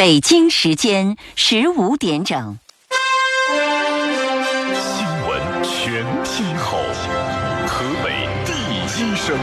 [0.00, 2.58] 北京时间十五点整。
[4.72, 6.78] 新闻全天候，
[7.68, 9.36] 河北第一声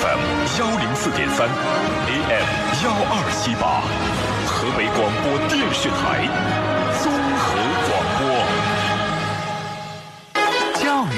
[0.00, 0.20] ，FM
[0.58, 1.46] 幺零四点三
[2.06, 2.46] ，AM
[2.82, 3.82] 幺二七八，
[4.48, 6.24] 河北广播电视台
[7.02, 7.60] 综合
[7.90, 8.24] 广播。
[10.82, 11.14] 教育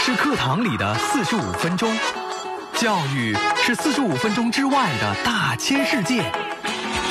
[0.00, 1.94] 是课堂里的四十五分钟，
[2.72, 6.32] 教育是四十五分钟之外的大千世界，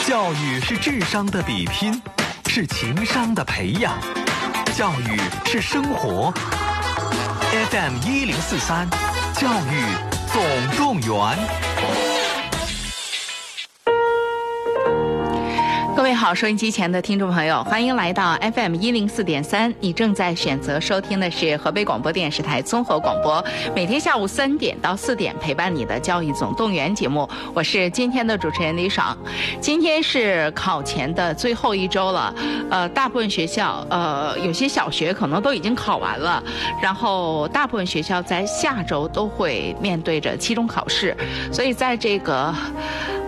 [0.07, 2.01] 教育是智商的比拼，
[2.45, 3.91] 是情商的培养，
[4.73, 6.33] 教育是生活。
[7.69, 8.87] FM 一零四三，
[9.35, 9.83] 教育
[10.31, 11.96] 总动员。
[16.17, 19.71] 好，收音机前的听众朋友，欢迎来到 FM 一零四点三。
[19.79, 23.43] 你正在选择收听的是河北广播电视台综合广播，
[23.75, 27.29] 每天下午三点到四点陪伴你的教育总动员节目。
[27.53, 29.15] 我是今天的主持人李爽。
[29.61, 32.33] 今天是考前的最后一周了，
[32.71, 36.43] 呃，大部分学校，呃，有些小学可能都已经考完了，
[36.81, 41.15] 然后大部分学校在下周都会面对着期中考试，
[41.53, 42.51] 所以在这个，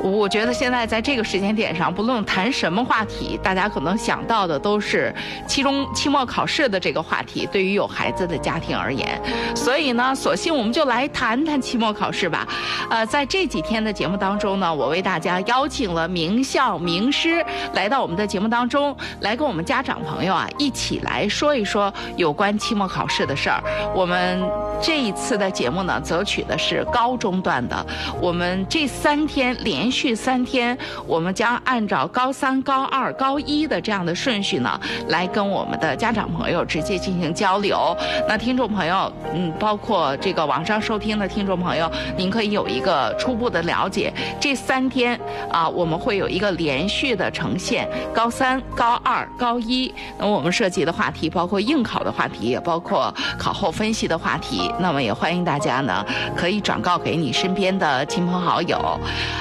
[0.02, 5.13] 我觉得现在在这个时间点上，不论谈什么话题，大家可能想到的都是
[5.47, 7.47] 期中、期末考试的这个话题。
[7.52, 9.19] 对于有孩子的家庭而言，
[9.55, 12.47] 所以呢，索性我们就来谈谈期末考试吧。
[12.89, 23.63] 呃，在这几天的节目当中呢，我为大家邀请了名校名师来到我们的节目当中，来跟我们家长朋友啊一起来说一说有关期末考试的事儿。
[23.95, 24.41] 我们
[24.81, 27.85] 这一次的节目呢，择取的是高中段的。
[28.22, 37.95] 我们这三天连续三天，我们将按照高三、高二、高一的这样的顺序呢，来跟我们的家长朋友直接进行交流。
[38.27, 44.13] 那听众朋友，嗯，包括这个网上收听的听众朋友，您可以有一个初步的了解。
[44.39, 45.19] 这三天
[45.52, 49.94] 啊，我们会有一个连续的呈现，高三、高二、高一。
[50.17, 54.69] 那我们涉及的话题包括应考的话题，也包括考后分析的话题。
[54.80, 59.00] 那么也欢迎大家呢，可以转告给你身边的亲朋好友。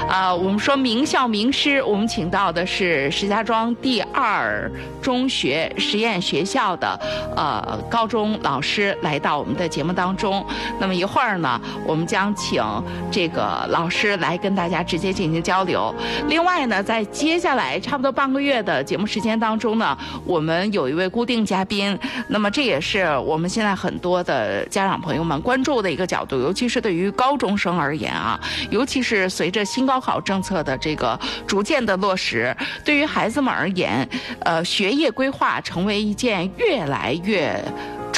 [0.08, 4.70] 啊，我们说名校名师，我们请到的是石家庄第二
[5.02, 6.98] 中学实验学校的
[7.36, 10.44] 呃高中老师来到我们的节目当中。
[10.78, 12.62] 那么一会儿呢，我们将请
[13.10, 15.94] 这个老师来跟大家直接进行交流。
[16.28, 21.98] 另外呢，在接下来差不多半个月的节目时间当中呢，我们有一位固定嘉宾。
[22.28, 28.40] 那么这也是我们现在很多的家长朋友友们关注的一个角度，尤其是对于高中生而言啊，
[28.70, 34.08] 尤其是随着新高考政策的这个逐渐的落实，对于孩子们而言，
[34.40, 37.62] 呃，学业规划成为一件越来越。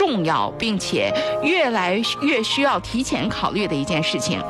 [0.01, 1.13] 重要，并且
[1.43, 4.43] 越来越需要提前考虑的一件事情，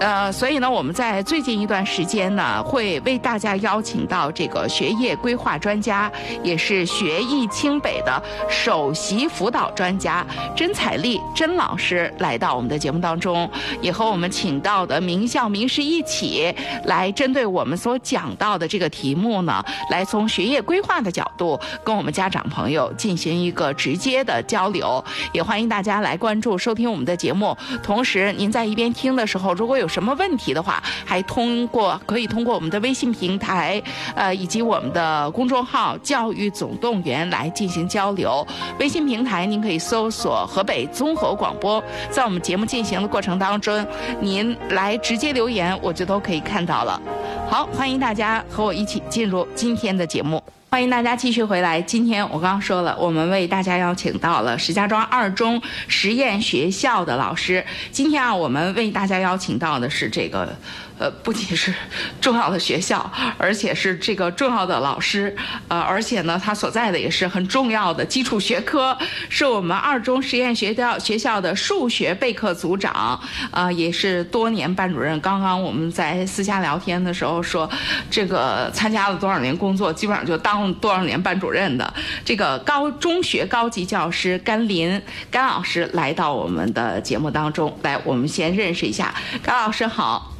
[0.00, 6.10] 呃，所以呢，我们在最近一段时间呢，会为大家邀请到这个学业规划专家，
[6.42, 13.48] 也是学艺清北的首席辅导专家甄彩丽甄老师来到我们的节目当中，
[13.80, 16.52] 也和我们请到的名校名师一起
[16.86, 24.79] 来针对我们所讲到的这个题目呢，来从学业规划的角度跟我们家长朋友进行一个直接的交流。
[24.80, 27.56] 有也欢迎大家来关注、收听我们的节目。
[27.82, 33.80] 同时，您在一边听的时候，如果有什么问题的话，还通过可以通过我们的微信平台，
[34.16, 38.46] 呃，以及我们的公众号“教育总动员”来进行交流。
[38.78, 43.86] 微信平台您可以搜索“河北综合广播”，在我们节目进行的过程当中，
[44.20, 47.00] 您来直接留言，我就都可以看到了。
[47.48, 50.42] 好，欢迎大家和我一起进入今天的节目。
[50.72, 51.82] 欢迎大家继续回来。
[51.82, 57.64] 今天我刚刚说了，我们为大家邀请到了石家庄二中实验学校的老师。
[57.90, 60.56] 今天啊，我们为大家邀请到的是这个，
[61.00, 61.74] 呃，不仅是
[62.20, 65.34] 重要的学校，而且是这个重要的老师，
[65.68, 68.96] 呃，而且呢，他所在的也是很重要的基础学科，
[69.28, 73.18] 是我们二中实验学校学校的数学备课组长，
[73.50, 75.20] 啊，也是多年班主任。
[75.20, 77.68] 刚刚我们在私下聊天的时候说，
[78.10, 80.60] 这个参加了多少年工作，基本上就当。
[80.74, 90.36] 多少年班主任的这个高中学高级教师甘林甘老师来到我们的节目当中来，我们先认识一下甘老师好，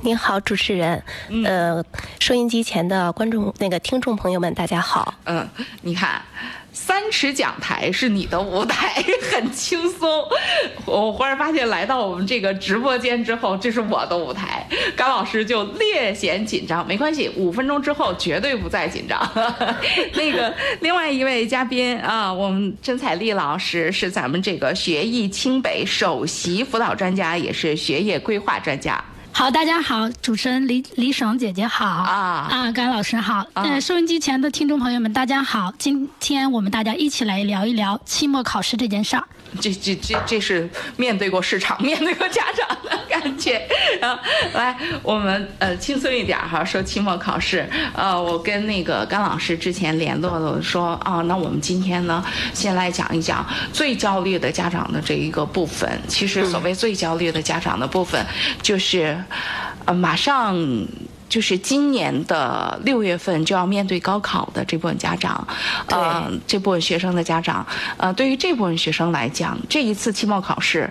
[0.00, 1.02] 您好，主持人，
[1.44, 1.82] 呃，
[2.20, 5.48] 收音机前的观众那个听众朋友们，大家好，嗯，
[5.82, 6.20] 你看。
[6.76, 9.00] 三尺讲台是你的舞台，
[9.30, 10.24] 很轻松。
[10.84, 14.66] 我忽然发现，来到我们这个直播间之后，这是我的舞台。
[14.96, 19.16] 甘老师就略显紧张，没关系，五分钟之后绝对不再紧张。
[20.14, 29.02] 那个另外一位嘉宾啊，我们甄彩丽老师是咱们这个学艺清北首席辅导专家，也是学业规划专家。
[29.36, 39.24] 好，大家好，主持人李李爽姐姐好啊啊，甘老师好，呃，收音机前的听众朋友们，大家好，今天我们大家一起来聊一聊期末考试这件事儿。
[39.60, 43.56] 这这这这是面对过市场、面对过家长的感觉。
[44.00, 44.18] 啊，
[44.52, 47.68] 来，我们呃轻松一点哈，说期末考试。
[47.92, 56.00] 呃，我跟那个甘老师之前联络了，说啊，那我们今天呢，先来讲一讲最焦虑的家长的这一个部分。
[56.08, 58.24] 其实所谓最焦虑的家长的部分，
[58.60, 59.16] 就是
[59.86, 60.56] 呃马上。
[61.26, 65.44] 就是今年的六月份就要面对高考的这部分家长，
[65.88, 67.66] 呃，这部分学生的家长，
[67.96, 70.88] 呃，对于这部分学生来讲，这一次期末考试，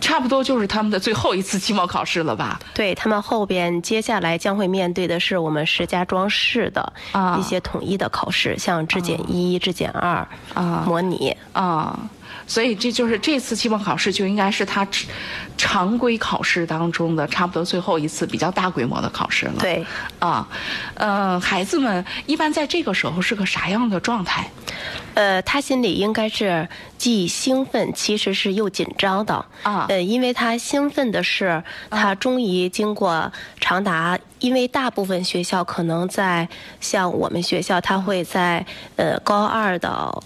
[0.00, 2.58] 差不多就是他们的最后一次期末考试了吧？
[2.72, 11.36] 对他们后边接下来将会面对的是我们石家庄市的啊一些统一的考试，像质检一、质检二啊模拟。
[11.52, 11.98] 啊、
[12.46, 15.08] 所以这就是这次期末考试就应该是他常
[15.56, 19.54] 常规考试当中的差不多最后一次比较大规模的考试了。
[19.60, 19.84] 对，
[20.18, 20.46] 啊，
[20.94, 24.48] 呃，孩子们一般在这个时候是个啥样的状态？
[25.14, 26.68] 呃，他心里应该是
[26.98, 36.48] 既兴奋，其实是又紧张的啊呃，因为他兴奋的是，他终于经过长达，因为大部分学校可能在
[36.80, 38.64] 像我们学校，他会在
[38.96, 40.22] 呃高二的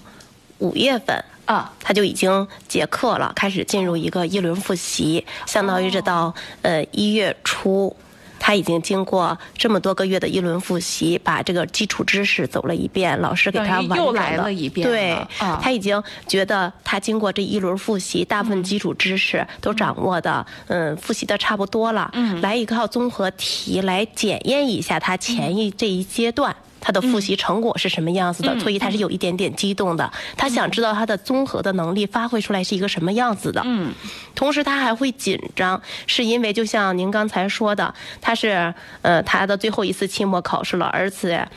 [0.59, 1.25] 五月份。
[1.49, 7.97] 啊，他就已经结课了，开始进入一个一轮复习，相当于是到呃一月初，
[8.39, 15.59] 他已经经过这么多个月的一轮复习，把这个基础知识走了一遍，老师给他又来了一遍了对，啊。
[15.63, 26.55] 他已经觉得他经过这一轮复习，大部分基础知识都掌握的，嗯，复习的差不多了，嗯，来一套综合题来检验一下他前一这一阶段。
[26.81, 28.59] 他的复习成果是什么样子的？
[28.61, 33.63] 所以他是有一点点激动的，他想知道他的综合的能力发挥出来是一个什么样子的。
[33.65, 33.93] 嗯，
[34.35, 41.49] 同时他还会紧张，是因为就像您刚才说的，他是呃他的最后一次期末考试了，而且。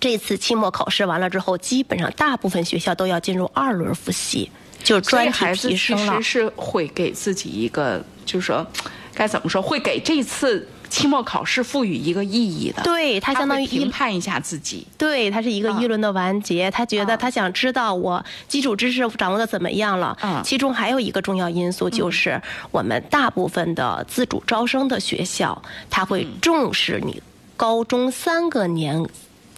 [0.00, 4.50] 这次期末考试完了之后，基本上大部分学校都要进入二轮复习，
[4.82, 6.22] 就专题孩子其提升了实。
[6.22, 8.66] 是会给自己一个，就是说，
[9.14, 12.82] 该怎么说，会给这次期末考试赋予一个意义的。
[12.82, 14.86] 对他相当于评判一下自己。
[14.96, 16.70] 对，他是一个啊一轮的完结。
[16.70, 20.16] 他觉啊得他想知道我基础知识掌握的怎么样了。
[20.22, 22.40] 嗯其中还有一个重要因素就是，
[22.70, 25.60] 我们大部分的自主招生的学校，
[25.90, 27.22] 他会嗯重视你
[27.56, 29.04] 高中三个年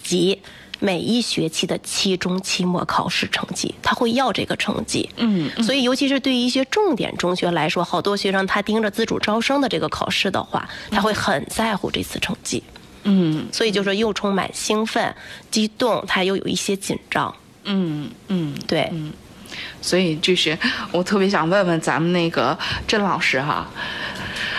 [0.03, 0.41] 级。
[0.81, 5.09] 每一学期的期中、期末考试成绩，他会要这个成绩。
[5.17, 12.63] 嗯所以，尤其是对于一些重点中学来说，好多学生他盯着自主招生的这个考试的话，他会很在乎这次成绩。
[13.05, 15.15] 嗯所以就说又充满兴奋、
[15.51, 17.35] 激动，他又有一些紧张。
[17.65, 18.55] 嗯嗯。
[18.67, 19.13] 对，嗯
[19.81, 20.57] 所以就是
[20.93, 23.67] 我特别想问问咱们那个甄老师哈，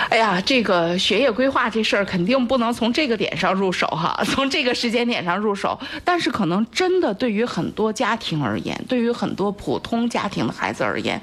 [0.09, 5.79] 哎呀，这个学业规划这事儿肯定不能从这个点上入手哈， 从这个时间点上入手。
[6.03, 11.21] 但是可能真的对于很多家庭而言，对于很多普通家庭的孩子而言，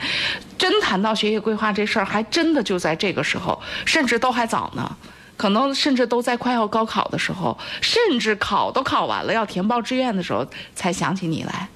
[0.56, 4.96] 真谈到学业规划这事儿，还真的就在这个时候，甚至都还早呢。
[5.36, 10.46] 可能甚至都在快要高考的时候，甚至考都考完了要填报志愿的时候，
[10.76, 11.68] 才想起你来，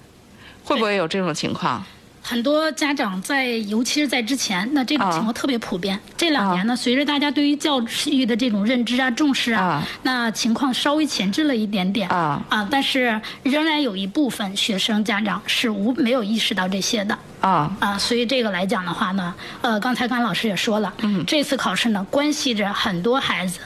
[0.65, 1.85] 会不会有这种情况？
[2.23, 5.99] 很多家长在，尤其是在之前，那这种情况特别普遍。
[6.17, 12.09] 这两年呢，随着大家对于教育的这种认知啊、重视啊，啊那情况稍微前置了一点点。
[12.09, 17.19] 啊但是仍然有一部分学生家长是无没有意识到这些的。
[17.41, 17.75] 啊。
[17.81, 23.61] 啊，所以这个来讲的话呢，呃，刚才甘老师也说了，嗯，这次考试呢，关系着很多孩子。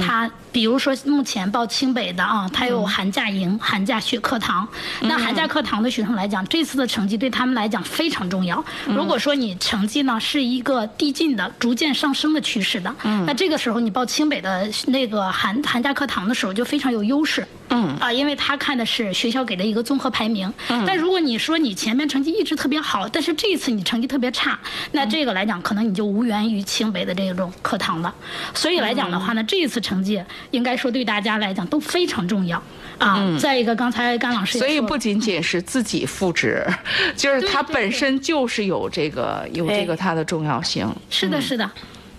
[0.00, 4.68] 他比如说目前报清北的啊，他有寒假营、寒假学课堂。
[5.00, 8.62] 那寒假课堂的学生来讲，这次的成绩对他们来讲非常重要。
[8.86, 12.94] 如果说你成绩呢是一个递进的、逐渐上升的趋势的，
[13.26, 17.46] 那这个时候你报清北的那个寒寒假课堂的时候就非常有优势。
[17.72, 20.52] 嗯啊，因为他看的是学校给的一个综合排名。
[20.84, 24.58] 但如果你说你前面成绩一直特别好，但是这一次你成绩特别差，
[24.90, 28.12] 那这个来讲可能你就无缘于清北的这种课堂了。
[28.54, 32.62] 所以来讲的话呢，这一次成绩应该说对大家来讲都非常重要
[32.98, 33.36] 啊。
[33.38, 36.66] 再一个，刚才甘老师也所以不仅仅是自己复职，
[37.16, 40.88] 就是它本身就是有这个有这个它的重要性。
[41.08, 41.70] 是的，是的。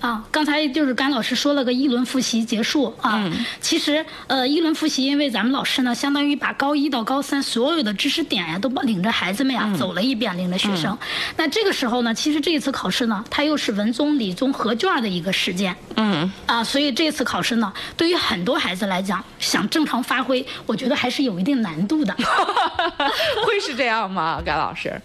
[0.01, 3.31] 啊，刚才就是甘老师说了个一轮复习结束啊。
[3.62, 10.98] 其实，呃，一轮复习，因为咱们老师呢，相当于把高一到高三所有的知识点呀，都领着孩子们呀、走了一遍，领着学生。
[11.38, 15.75] 那这个时候呢，其实这一次考试呢，它又是文综、理综合卷的一个实践。
[15.96, 22.12] 嗯啊，所以这次考试呢，对于很多孩子来讲，想正常发挥，我觉得还是有一定难度的。
[23.46, 25.00] 会是这样吗，甘老师？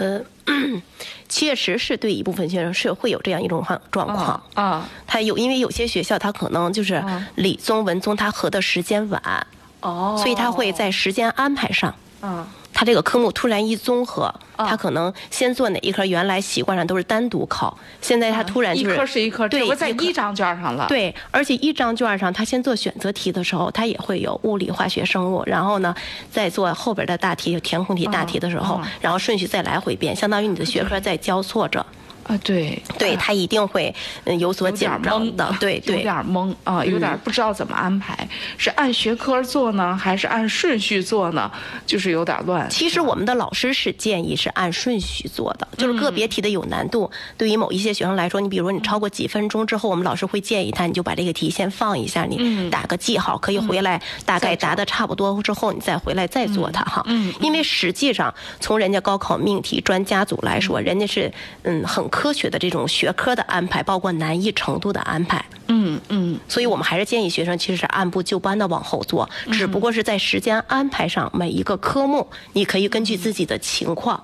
[0.00, 0.20] 呃，
[1.28, 4.42] 确实是对一部分学生是会有这样一种状状况。
[4.54, 9.46] 啊他有，因为有些学校他可能就是嗯理综、文综，他合的时间晚，
[9.80, 12.46] 哦，所以他会在时间安排上，嗯
[12.80, 25.94] 他这个科目突然一综合，啊他可能先做哪一科，原来习惯上都是单独考，现在他突然就是一科是一科，对在一张卷上了。，对，而且一张卷上，他先做选择题的时候，他也会有物理、化学、生物，然后呢，
[26.32, 31.84] 再做后边的大题、填空题、大题的时候，嗯然后顺序再来回变，相当于你的学科在交错着。
[32.30, 32.82] 啊对。
[32.98, 33.94] 对他一定会
[34.24, 35.96] 嗯有所紧张的，对有。
[35.96, 41.50] 点懵啊，有点不知道怎么安排，是按学科做呢，还是按顺序做呢？
[41.86, 42.68] 就是有点乱。
[42.70, 56.82] 其实我们的老师是建议是按顺序做的，就是个别题的有难度，对于某一些学生来说，你比如说你超过几分钟之后，我们老师会建议他，你就把这个题先放一下，你打个记号，可以回来大概答的差不多之后，你再回来再做它。
[56.84, 57.02] 哈。
[57.06, 61.32] 嗯，因为实际上从人家高考命题专家组来说，人家是
[61.62, 65.42] 嗯很科学的这种学科的安排，包括难易程度的安排。
[65.68, 74.22] 嗯嗯所以我们还是建议学生其实是按部就班的往后做，只不过是在时间安排上，每一个科目你可以根据自己的情况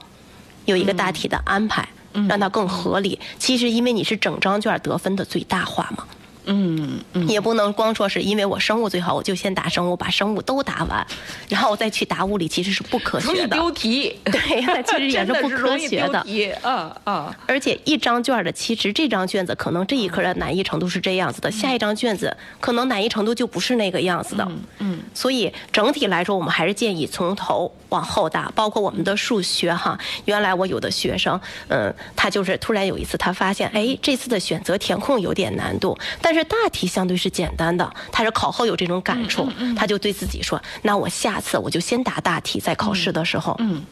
[0.67, 1.89] 有一个大体的安排，
[2.29, 3.19] 让它更合理。
[3.39, 6.05] 其实因为你是整张卷得分的最大化嘛。
[6.47, 11.07] 嗯嗯，也不能光说是因为我生物最好，我就先答生物，把生物都答完，
[11.49, 13.57] 然后我再去答物理，其实是不科容易学的。
[13.57, 14.19] 丢题。
[14.25, 16.23] 对呀，其实也是不科学的。
[16.23, 16.53] 丢题。
[16.63, 24.47] 啊啊，而且一张卷的，其实这张卷子可能这一科的难易程度是这样子的，下一张卷子可能难易程度就不是那个样子的。
[24.79, 29.99] 嗯，所以整体来说，我们还是建议从头往后答，包括我们的数学哈。
[30.25, 37.93] 原来我有的学生，嗯，他就是突然有一次他发现，哎，这次的选择填空有点难度，但是大题相对是简单的。
[38.13, 43.85] 他是考后有这种感触，他就对自己说，那我下次我就先答大题，在考试的时候，嗯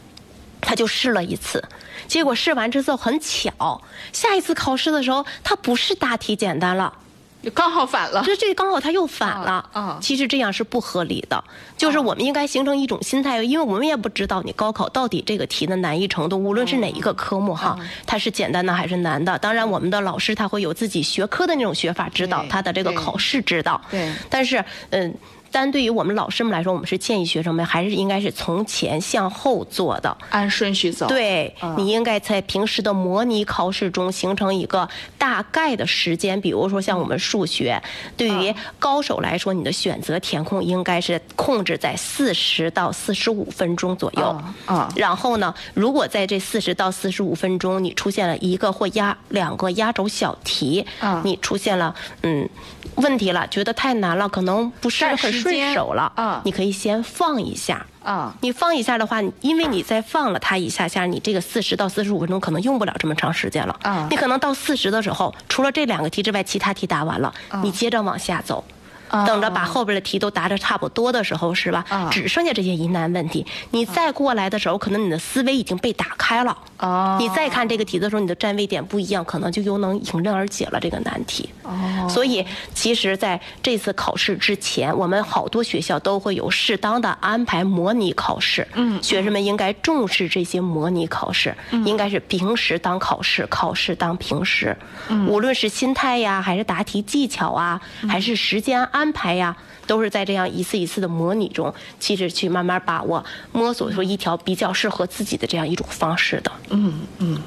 [0.60, 1.62] 他就试了一次，
[2.08, 3.82] 结果试完之后很巧，
[4.14, 6.94] 下一次考试的时候，他不是大题简单了，
[7.50, 8.22] 刚好反了。
[8.24, 9.50] 这这刚好他又反了。
[9.50, 11.42] 啊啊其实这样是不合理的，
[11.76, 19.38] 就是我们应该形成一种心态，因为我们也不知道你高考到底这个题的难易程度，无论是哪一个科目哈，它是简单的还是难的。
[19.38, 23.80] 当然，我们的老师他会有自己学科的那种学法指导他的这个考试指导。
[23.90, 25.14] 对但是嗯。
[25.54, 30.16] 单对于我们老师们来说，我们是建议学生们还是应该是从前向后做的。
[30.30, 37.80] 按顺序走。，对，嗯你应该在平时的模拟考试中形成一个大概的时间，比如说像我们数学，
[38.16, 44.24] 对于嗯高手来说，你的选择填空应该是控制在四十到四十五分钟左右。
[44.26, 52.48] 啊啊然后呢，如果在这四十到四十五分钟，你出现了一个或压两个压轴小题，啊你出现了嗯
[52.96, 57.86] 问题了，觉得太难了，可能不是很顺手了，啊你可以先放一下。
[58.02, 63.78] 啊你放一下的话，因为你再放了它一下下，你这个四十到四十五分钟可能用不了这么长时间了。
[63.82, 67.32] 啊你可能到四十的时候，除了这两个题之外，其他题答完了，
[67.62, 68.64] 你接着往下走。
[69.08, 71.84] 啊等着把后边的题都答的差不多的时候，是吧？
[71.88, 76.56] 啊只剩下这些疑难问题，你再过来的时候，可能你的思维已经被打开了。
[76.84, 81.48] 哦你再看这个题的时候，你的站位点不一样，可能就又能迎刃而解了这个难题。
[81.62, 88.66] 哦所以，其实在这次考试之前，我们好多学校都会有适当的安排模拟考试。
[88.74, 94.76] 嗯学生们应该重视这些模拟考试，应该是平时当考试，考试当平时。
[95.28, 99.56] 无论是心态呀，还是答题技巧啊，还是时间安排呀。
[99.86, 106.52] 都是在这样一次一次的模拟中，其实去慢慢把握、摸索出一条比较适合自己的这样一种方式的。
[106.70, 107.40] 嗯嗯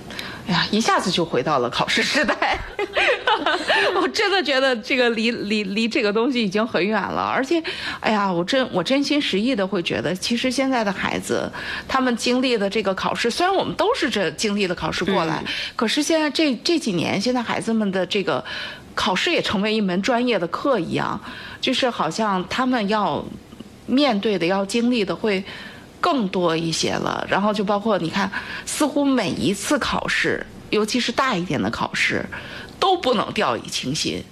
[0.47, 2.57] 哎呀，一下子就回到了考试时代。
[4.01, 7.61] 我真的觉得这个离离离这个东西已经很远了，而且，
[7.99, 11.51] 哎呀，我真我真心实意的会觉得，其实现在的孩子，
[11.87, 15.43] 他们经历的这个考试，虽然我们都是这经历的考试过来，
[15.75, 18.43] 可是现在这这几年，现在孩子们的这个
[18.95, 21.19] 考试也成为一门专业的课一样，
[21.61, 23.23] 就是好像他们要
[23.85, 25.43] 面对的、要经历的会。
[25.99, 28.31] 更多一些了，然后就包括你看，
[28.67, 32.23] 似乎每一次考试，尤其是大一点的考试，
[32.79, 34.23] 都不能掉以轻心，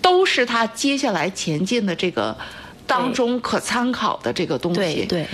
[0.00, 2.34] 都是他接下来前进的这个
[2.86, 4.80] 当中可参考的这个东西。
[4.80, 5.28] 对对，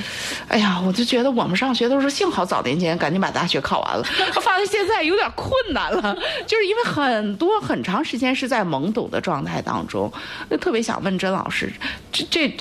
[0.48, 4.04] 哎呀，我就觉得我们上学的时候幸好早年间赶紧把大学考完了，
[4.36, 6.16] 我 发现现在有点困难了，
[6.46, 10.12] 就是因为很多很长时间是在懵懂的状态当中。
[10.50, 11.72] 就特别想问甄老师，
[12.12, 12.56] 这这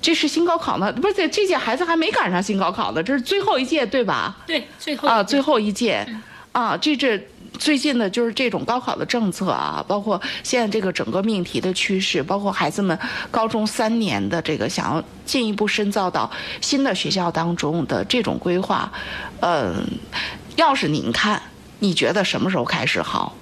[0.00, 0.92] 这是新高考呢？
[0.92, 4.36] 不是这这届孩子还没赶上新高考呢，这是最后一届对吧？
[4.46, 6.06] 对，最后啊，最后一届，
[6.52, 7.18] 啊，这这
[7.58, 12.98] 最近的就是这种高考的政策啊，包括现在这个整个命题的趋势，包括孩子们
[13.30, 16.30] 高中三年的这个想要进一步深造到
[16.60, 18.92] 新的学校当中的这种规划，
[19.40, 19.84] 嗯，
[20.56, 21.40] 要是您看，
[21.78, 23.36] 你觉得什么时候开始好？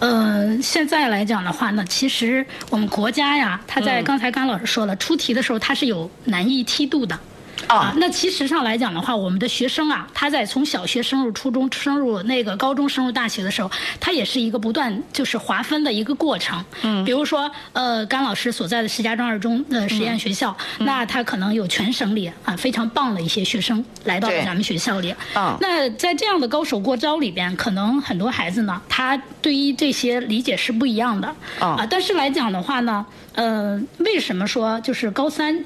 [0.00, 7.18] 呃，现在来讲的话呢，其实我们国家呀，它在刚才甘老师说了，出题的时候它是有难易梯度的。
[7.66, 16.62] 啊，那其实上来讲的话，我们的学生啊，他在从小学升入初中，升入那个高中，升入大学的时候，他也是一个不断就是划分的一个过程。
[16.82, 25.14] 嗯，比如说，呃，甘老师所在的石家庄二中的实验学校，那他可能有全省里啊非常棒的一些学生来到了咱们学校里。
[25.32, 31.34] 啊，那在这样的高手过招里边，可能很多孩子呢，他对于这些理解是不一样的。
[31.60, 35.64] 啊，但是来讲的话呢，呃，为什么说就是高三？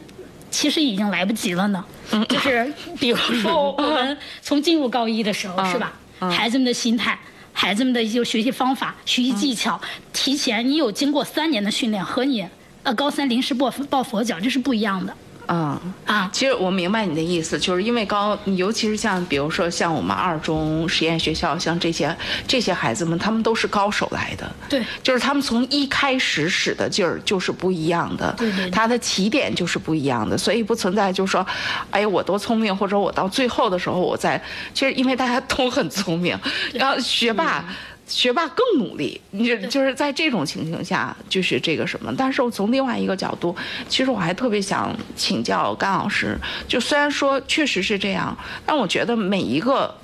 [0.50, 1.84] 其实已经来不及了呢，
[2.28, 5.92] 就是 比如说我们从进入高一的时候，是吧？
[6.30, 7.18] 孩子们的心态、
[7.52, 9.80] 孩子们的一些学习方法、学习技巧，
[10.12, 12.46] 提前你有经过三年的训练，和你
[12.82, 15.14] 呃高三临时抱抱佛脚，这是不一样的。
[15.48, 22.14] 嗯啊，其实我明白你的意思，就是因为高，尤其是像比如说像我们二中实验学校，像这些
[22.46, 24.50] 这些孩子们，他们都是高手来的。
[24.68, 31.46] 对，就是他们从一开始使的劲儿就是不一样的，对对，他的起点就是不一样的，所以不存在就是说，
[31.90, 34.42] 哎呀我多聪明，或者我到最后的时候我在，
[34.74, 36.38] 其实因为大家都很聪明，
[36.74, 37.64] 然后学霸。
[38.08, 42.12] 学霸更努力，你就是在这种情形下，就是这个什么。
[42.16, 43.54] 但是我从另外一个角度，
[43.86, 46.36] 其实我还特别想请教甘老师。
[46.66, 49.94] 就虽然说确实是这样，但我觉得每一个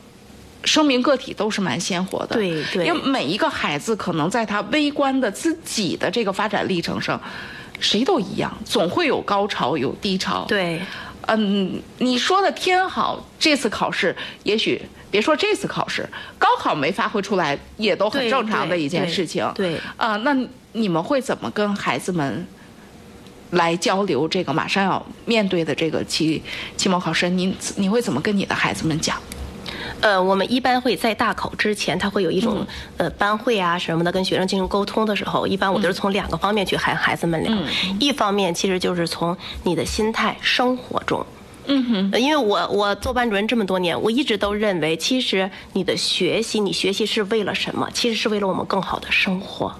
[0.65, 2.37] 生命个体都是蛮鲜活的。
[2.37, 2.85] 对对。
[2.85, 7.19] 因为每一个孩子可能在他微观的自己的这个发展历程上，
[7.81, 10.45] 谁都一样，总会有高潮有低潮。
[10.47, 10.79] 对。
[11.27, 14.83] 嗯，你说的天好，这次考试也许。
[15.15, 16.05] 别说这次考试，
[16.37, 19.49] 高考没发挥出来也都很正常的一件事情。
[19.55, 20.37] 对啊，那
[20.73, 22.45] 你们会怎么跟孩子们
[23.51, 26.43] 来交流这个马上要面对的这个期
[26.77, 27.29] 期末考试？
[27.31, 29.17] 你你会怎么跟你的孩子们讲？
[30.01, 32.67] 呃，我们一般会在大考之前，他会有一种
[32.97, 37.57] 呃班会啊什么的，跟学生进行沟通的时候，一般我都是从两个方面去和孩子们聊。
[38.01, 41.25] 一方面其实就是从你的心态、生活中。
[41.67, 47.89] 嗯哼，因为我我做班主任这么多年，我一直都认为，其实你的学习，你学习是为了什么？
[47.93, 49.75] 其实是为了我们更好的生活。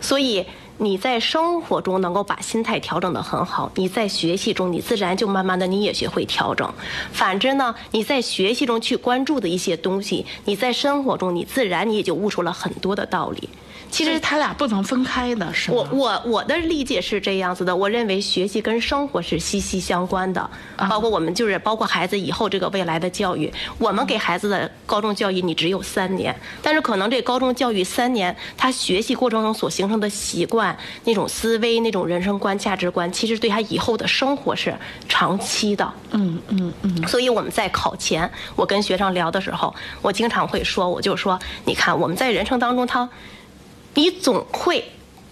[0.00, 6.72] 所以你在生活中能够把心态调整得很好，你在学习中，你自然就慢慢的你也学会调整。
[7.10, 13.48] 反之呢，你在学习中去关注的一些东西，你在生活中，你自然你也就悟出了很多的道理。
[13.90, 15.78] 其实他俩不能分开的，是吗？
[15.78, 20.50] 我我我的理解是这样子的，我认为学习跟生活是息息相关的，
[20.90, 34.74] 包括我们就是包括孩子以后这个未来的教育，我们给孩子的高中教育你只有三年，但是可能这高中教育三年，他学习过程中所形成的习惯、那种思维、那种人生观、价值观，其实对他以后的生活是
[35.08, 35.90] 长期的。
[36.10, 37.08] 嗯嗯嗯。
[37.08, 43.08] 所以我们在考前，我跟学生聊的时候，我经常会说，我就说，你看我们在人生当中他。
[43.94, 44.84] 你总会，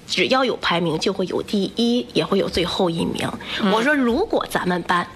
[0.07, 3.29] 只要有排名，就会有第一，也会有最后一名。
[3.73, 5.07] 我说，如果咱们班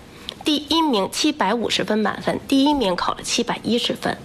[0.44, 4.16] 第一名七百五十分满分，第一名考了七百一十分，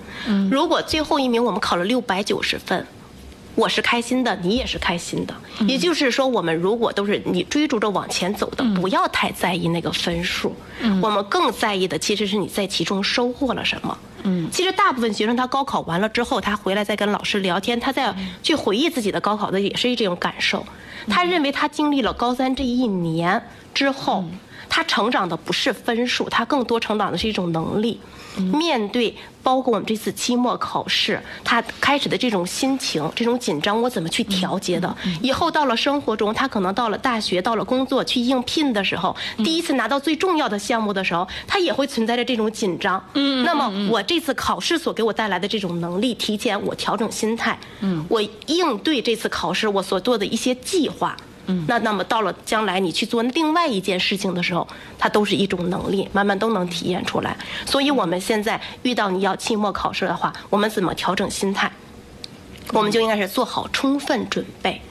[0.51, 2.85] 如果最后一名我们考了六百九十分。
[3.55, 5.33] 我是开心的，你也是开心的。
[5.65, 10.53] 也就是说，我们如果都是你追逐着往前走的，不要太在意那个分数。
[11.01, 13.97] 我们更在意的其实是你在其中收获了什么。
[14.25, 20.65] 嗯，其实大部分学生他高考完了之后，他回来再跟老师聊天，他再去回忆自己的高考的也是这种感受。
[21.07, 23.41] 他认为他经历了高三这一年
[23.73, 24.25] 之后。
[24.67, 27.97] 他成长的不是分数，他更多成长的是一种能力。
[28.41, 34.95] 面对包括我们这次期末考试，他开始的这种心情、这种紧张，我怎么去调节的？
[35.21, 43.03] 以后到了生活中，他可能到了大学、到了工作去应聘的时候，第一次拿到最重要的项目的时候，他也会存在着这种紧张。
[43.13, 51.15] 嗯，那么我这次考试所给我带来的这种能力，提前我调整心态，嗯，我应对这次考试我所做的一些计划。
[51.67, 57.37] 那那么到了将来你去做另外一件事情的时候，它都是一种能力，慢慢都能体验出来。
[57.65, 61.71] 所以我们现在遇到你要期末考试的话，我们怎么调整心态？
[62.73, 64.81] 我们就应该是做好充分准备，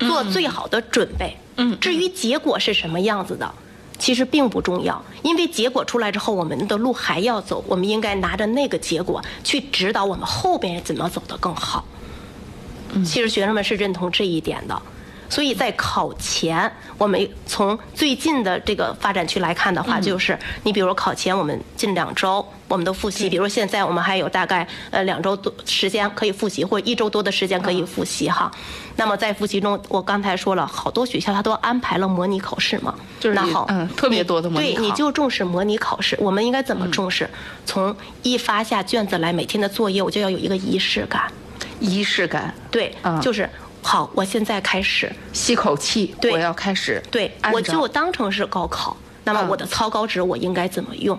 [0.00, 1.36] 做最好的准备。
[1.56, 1.78] 嗯。
[1.78, 3.54] 至于结果是什么样子的，
[3.96, 7.64] 其实并不重要，因为结果出来之后，我们的路还要走。
[7.68, 11.84] 我们应该拿着那个结果去指导我们后边怎么走得更好。
[12.92, 13.04] 嗯。
[13.04, 14.82] 其实学生们是认同这一点的。
[15.32, 28.52] 所以在考前，我们从最近的这个发展区来看的话，就是你比如考前我们近两周我们的复习，比如现在我们还有大概呃两周多时间可以复习，或者一周多的时间可以复习哈。
[28.96, 36.14] 那么在复习中，我刚才说了，好多学校它都安排了模拟考试嘛，就是那好，嗯特别多的模拟对，你就重视模拟考试。
[36.20, 37.26] 我们应该怎么重视？
[37.64, 41.32] 从一发下卷子来，每天的作业我就要有一个仪式感。
[41.80, 43.48] 仪式感，对，嗯就是
[43.82, 48.96] 好，我现在开始，吸口气，对我要开始，对我就当成是高考。
[49.24, 51.18] 那么嗯我的草稿纸我应该怎么用？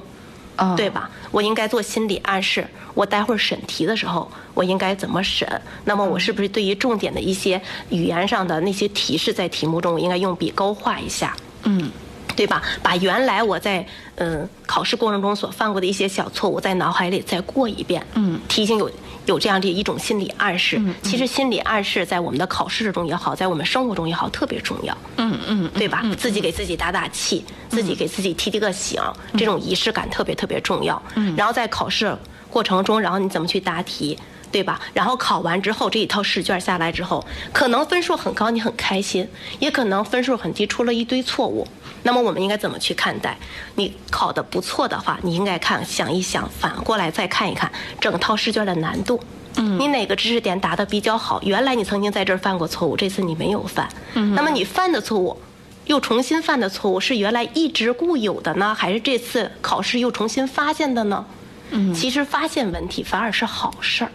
[0.56, 1.10] 啊对吧？
[1.32, 2.66] 我应该做心理暗示。
[2.94, 5.48] 我待会儿审题的时候，我应该怎么审？
[5.84, 11.36] 那么我是不是对于重点的一些语言上的那些提示，在题目中我应该用笔勾画一下？
[11.64, 11.90] 嗯，
[12.36, 12.62] 对吧？
[12.82, 18.06] 把原来我在嗯、呃考试过程中所犯过的一些小错误，在脑海里再过一遍。
[18.16, 18.90] 嗯，提醒有
[19.26, 20.82] 有这样的一种心理暗示。
[21.04, 24.98] 其实心理暗示在我们的考试中也好，在我们生活中也好，特别重要。
[25.18, 26.04] 嗯嗯，对吧？
[26.18, 29.02] 自己给自己打打气，自己给自己提提个醒，
[29.38, 31.02] 这种仪式感特别特别重要。
[31.16, 32.18] 嗯，然后在考试
[32.50, 34.18] 过程中，然后你怎么去答题？
[34.52, 34.80] 对吧？
[34.94, 39.26] 然后考完之后，这一套试卷下来之后，可能分数很高，你很开心；
[39.60, 41.68] 也可能分数很低，出了一堆错误。
[42.04, 43.38] 那么我们应该怎么去看待？
[43.76, 49.20] 你考得不错的话，你应该看想一想，反过来再看一看整套试卷的难度。
[49.56, 51.42] 嗯，你哪个知识点答得比较好？
[51.44, 53.88] 原来你曾经在这儿犯过错误，这次你没有犯。
[54.14, 55.38] 嗯，那么你犯的错误。
[55.86, 61.26] 又重新犯的错误是原来一直固有的呢，还是这次考试又重新发现的呢？
[61.72, 64.12] 嗯，其实发现问题反而是好事儿。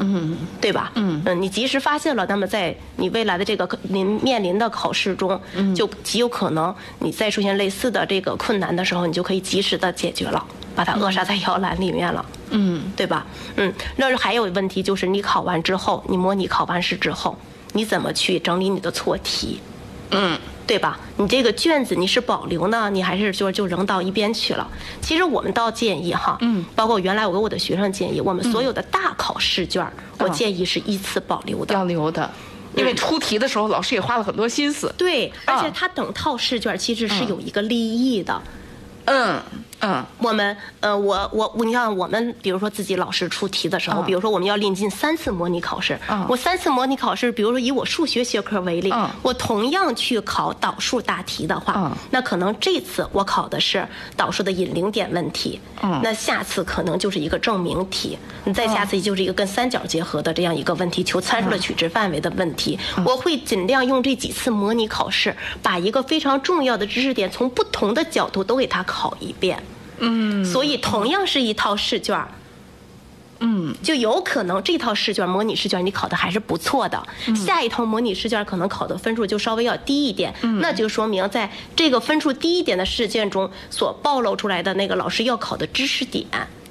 [0.00, 0.90] 嗯对吧？
[0.94, 5.40] 嗯你及时发现了，那么在你未来的这个您面临的考试中，
[5.74, 12.24] 就极有可能你再出现类似的这个困难的时候，你就可以及时的解决了，把它扼杀在摇篮里面了。
[12.50, 13.26] 嗯对吧？
[13.56, 17.36] 嗯，那还有问题就是你考完之后，你模拟考完试之后，
[17.72, 19.60] 你怎么去整理你的错题？
[20.10, 21.00] 嗯对吧？
[21.16, 24.64] 你这个卷子你是保留呢，你还是说就扔到一边去了？
[25.00, 31.74] 其实我们倒建议哈，嗯，包括原来我给我的学生建议，我们所有的大考试卷儿，我嗯建议是依次保留的。
[31.74, 32.30] 要留的，
[32.76, 34.94] 因为出题的时候老师也花了很多心思。
[34.96, 38.40] 对，而且啊它整套试卷其实是有一个立意的。
[39.06, 39.42] 嗯
[39.80, 40.04] 嗯。
[40.18, 44.06] 我们呃，我我我，你看我们，比如说自己老师出题的时候，嗯。
[44.06, 46.26] 比如说我们要临近三次模拟考试，嗯。
[46.28, 49.08] 我三次模拟考试，比如说以我数学学科为例，嗯。
[49.22, 51.92] 我同样去考导数大题的话，嗯。
[52.10, 56.00] 那可能这次我考的是导数的引零点问题，嗯。
[56.02, 63.04] 那下次可能就是一个证明题，你再下次就是一个跟三角结合的这样一个问题，求参数的取值范围的问题，嗯。
[63.04, 69.62] 我会尽量用这几次模拟考试，把一个非常重要的知识点从不同的角度都给它考一遍。
[70.00, 70.44] 嗯。
[70.44, 72.28] 所以同样是一套试卷儿，
[73.38, 73.74] 嗯。
[73.82, 77.36] 就有可能这套试卷模拟试卷你考的还是不错的，嗯。
[77.36, 80.60] 下一套模拟试卷可能考的分数就稍微要低一点，嗯。
[80.60, 86.26] 那就说明在这个分数低一点的试卷中所暴露出来的那个老师要考的知识点。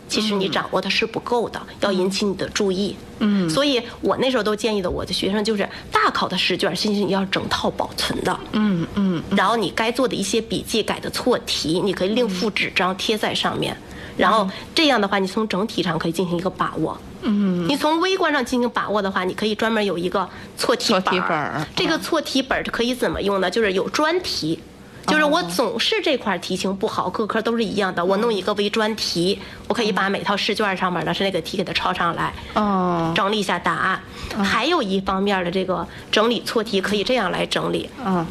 [0.09, 2.95] 其实你掌握的是不够的，要引起你的注意。
[3.21, 8.39] 嗯所以我那时候都建议的我的学生就是大考的试卷，其实你要整套保存的。
[8.53, 13.77] 嗯嗯然后你该做的一些笔记、改的错题，你可以另附纸张贴在上面。
[14.17, 16.97] 然后这样的话，你从整体上可以进行一个把握。
[17.21, 20.75] 嗯你从微观上进行把握的话，你可以专门有一个错。
[20.75, 23.49] 题本儿这个错题本儿可以怎么用呢？
[23.51, 24.59] 就是有专题。
[25.07, 28.03] 就是我总是这块题型不好，各科都是一样的。
[28.03, 32.33] 我弄一个微专题，我可以把每套试卷上面的是那个题给它抄上来。
[32.53, 33.99] 哦整理一下答案。
[34.43, 38.25] 还有一方面的这个整理错题，可以这样来整理，嗯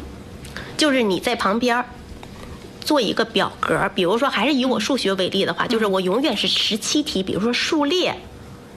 [0.77, 1.85] 就是你在旁边儿
[2.79, 8.15] 做一个表格，比如说还是以我数学为例的话，就是我永远是十七题，比如说数列、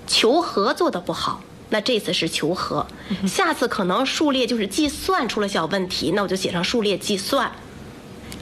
[0.09, 1.40] 求和做的不好。
[1.68, 2.87] 那这次是求和，
[3.26, 7.50] 下次可能数列就是计算出了小问题，那我就写上数列计算。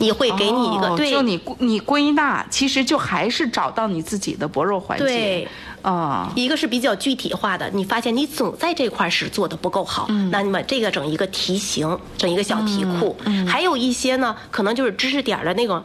[0.00, 5.04] 你会给你一个、对，哦就你你归纳，其实就还是找到你自己的薄弱环节。
[5.04, 5.48] 对，
[5.82, 15.82] 啊一个是比较具体化的，你发现你总在这块儿是做的不够好，那你把这个整一个题型，整一个小题库，还有一些呢，可能就是知识点儿的那种。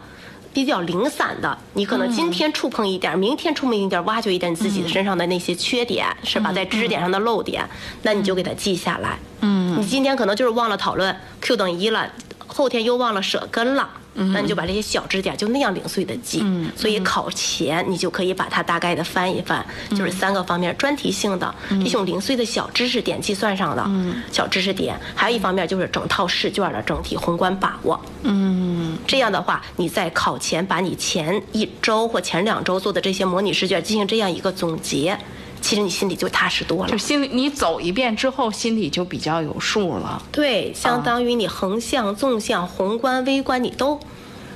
[0.53, 6.53] 比较零散的，你可能今天触碰一点儿，明天触碰一点儿，挖掘一点你自己身上的那些缺点，是吧？
[6.53, 7.69] 在知识点上的漏点，
[8.03, 9.19] 那你就给它记下来。
[9.41, 12.09] 嗯，你今天可能就是忘了讨论 q 等于一了，
[12.47, 13.89] 后天又忘了舍根了。
[14.15, 16.43] 那你就把这些小知识点就那样零碎的记，
[16.75, 23.85] 所以考前你就可以把它大概的翻一翻，就是三个方面：专题性的这种零碎的小知识点计算上的
[24.31, 27.99] 小知识点，还有一方面就是整套试卷的整体宏观把握。
[28.23, 35.17] 嗯这样的话，你在考前把你前一周或前两周做的这些模拟试卷进行这样一个总结。
[35.65, 36.95] 其实你心里就踏实多了就。
[36.95, 43.99] 心里你走一遍之后，心里就比较有数了，对，相当于你横向、纵向、宏观、微观你都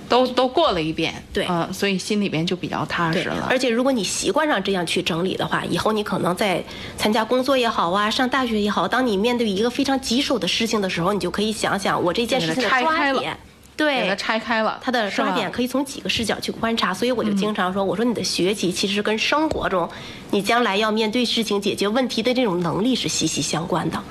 [0.07, 3.47] 都都过了一遍，对嗯、所以心里边就比较踏实了。
[3.49, 6.63] 而且如果你习惯上这样去整理的话，以后你可能在
[6.95, 13.35] 参加工作也好啊，上大学也好，当你面对一个非常棘手的事情的时候，你就可以想想我这件事拆开了抓点。
[13.87, 19.89] 给它对，拆开了，它的是吧抓点可以从几个视角去观察，所以我就经常说，我说你的学习其实跟生活中
[20.31, 24.01] 你将来要面对事情、解决问题的这种能力是息息相关的。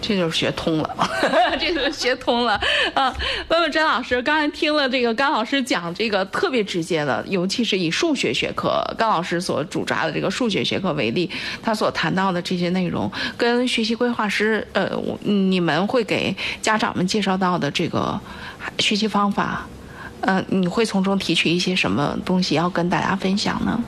[0.00, 1.10] 这就是学通了，
[1.58, 2.58] 这就是学通了
[2.94, 3.12] 啊！
[3.48, 11.28] 问问詹老师，刚才听了这个甘老师讲这个特别直接的，尤其是以数学学科，甘老师所主抓的这个数学学科为例，
[11.60, 18.18] 他所谈到的这些内容，跟学习规划师，呃，我你们会给家长们介绍到的这个
[18.78, 19.66] 学习方法，
[20.20, 23.80] 嗯，你会从中提取一些什么东西要跟大家分享呢？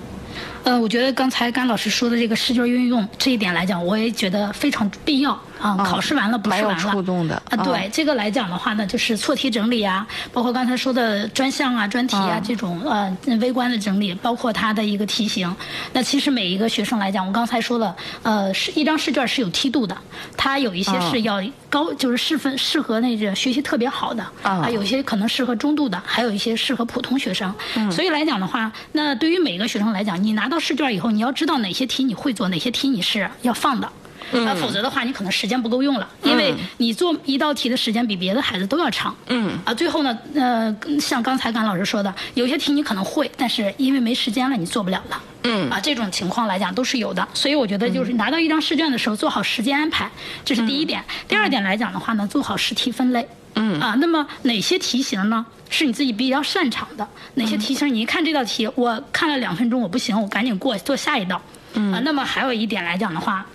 [0.65, 5.77] 呃，我觉得刚才甘老师说的这个试卷运用这一点来讲，我也觉得非常必要啊。
[5.79, 7.57] 考试完了不是完了，触动的啊。
[7.65, 15.55] 对这个来讲的话呢，就是错题整理啊，包括刚才说的专项啊、专题啊嗯这种呃微观的整理，包括它的一个题型。
[15.93, 19.97] 那其实每一个学生来讲，我刚才说了，呃，是一张试卷是有梯度的，
[20.37, 27.53] 它有一些嗯是要高，就是适分适合那个学习特别好的嗯啊，有些可能适合中度的，还有一些适合普通学生。
[27.77, 33.91] 嗯所以来讲的话，那对于每个学生来讲，你拿到试卷以后，你要知道哪些题你会做，哪些题你是要放的。
[34.33, 39.17] 嗯啊，否则的话，你可能时间不够用了，因为你做一道题的时间比别的孩子都要长。
[39.27, 39.59] 嗯。
[39.65, 45.21] 啊，最后呢，呃，像刚才甘老师说的，有些题你可能会，但是因为没时间了，你做不了了。
[45.45, 50.09] 嗯啊，这种情况来讲都是有的，所以我觉得就是拿到一张试卷的时候，做好时间安排，
[50.45, 51.03] 这是第一点。
[51.27, 53.27] 第二点来讲的话呢，做好试题分类。
[53.55, 55.45] 嗯啊，那么哪些题型呢？
[55.69, 57.09] 是你自己比较擅长的？
[57.35, 61.41] 哪些题型你一看这道题，我看了两分钟，我不行，我赶紧过做下一道。
[61.75, 63.47] 嗯啊，那么还有一点来讲的话，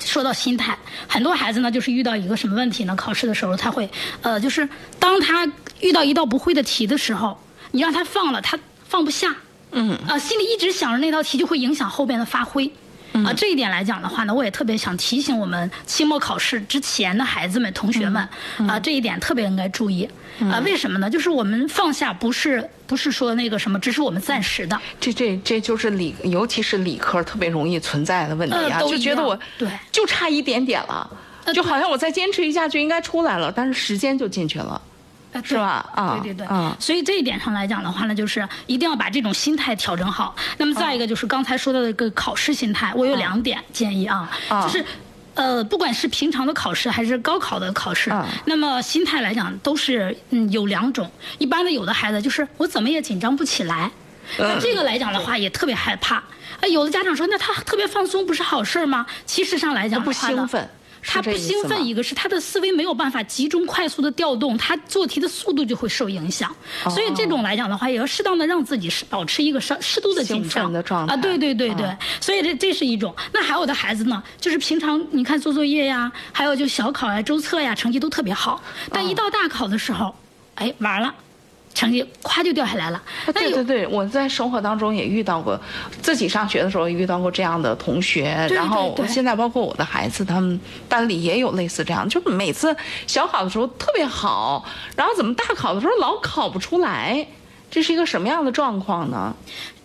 [0.00, 2.96] 说到心态，很多孩子呢，就是遇到一个什么问题呢？
[2.96, 3.90] 考试的时候他会，
[4.22, 4.66] 呃，就是
[4.98, 5.46] 当他
[5.80, 7.38] 遇到一道不会的题的时候，
[7.72, 9.34] 你让他放了，他放不下，
[9.72, 12.70] 嗯啊，心里一直想着那道题，就会影响后边的发挥。
[13.12, 18.28] 啊，这一点来讲的话呢，我也特别想提醒我们期末考试之前的孩子们、同学们，
[18.68, 20.08] 啊，这一点特别应该注意。
[20.38, 21.08] 啊，为什么呢？
[21.08, 24.78] 就是我们放下不是不是说那个什么，只是我们暂时的。
[25.00, 31.10] 这这这就是理，尤其是理科特别容易存在的问题啊，就觉得我对就差一点点了，
[31.44, 34.78] 呃就好像我再坚持一下就应该出来了，但是时间就进去了。
[35.32, 40.34] 呃是吧啊对对对，啊所以这一点上来讲的话呢，就是一定要把这种心态调整好。
[40.58, 44.84] 那么再一个就是刚才说到的一个考试心态，我有两点建议啊，嗯就是。
[45.38, 51.10] 呃，不管是平常的考试还是高考的考试，嗯那么心态来讲都是嗯有两种。
[51.36, 53.90] 一般的有的孩子就是我怎么也紧张不起来，
[54.38, 56.22] 嗯那这个来讲的话也特别害怕。
[56.60, 59.04] 哎，有的家长说那他特别放松不是好事儿吗？
[59.26, 60.66] 其实上来讲不兴奋
[61.06, 66.54] 他不兴奋，一个是他的思维没有办法集中、快速的调动，他做题的速度就会受影响。
[66.84, 71.86] 哦所以这种来讲的话，也要适当的让自己是保持一个适适度的紧张的状态啊，对对对对。
[71.86, 73.14] 嗯所以这这是一种。
[73.32, 80.14] 那还有的孩子呢，就是平常你看做作业呀，还有就小考呀、周测呀，成绩都特别好，但一到大考的时候，
[80.56, 81.14] 哎，完了。
[81.76, 83.00] 成绩咵就掉下来了。
[83.26, 85.60] 对对对，我在生活当中也遇到过，
[86.00, 90.58] 自己上学的时候也遇到过这样的同学，对然后现在包括我的孩子，他们
[90.88, 92.74] 班里也有类似这样，就是每次
[93.06, 94.64] 小考的时候特别好，
[94.96, 97.26] 然后怎么大考的时候老考不出来，
[97.70, 99.36] 这是一个什么样的状况呢？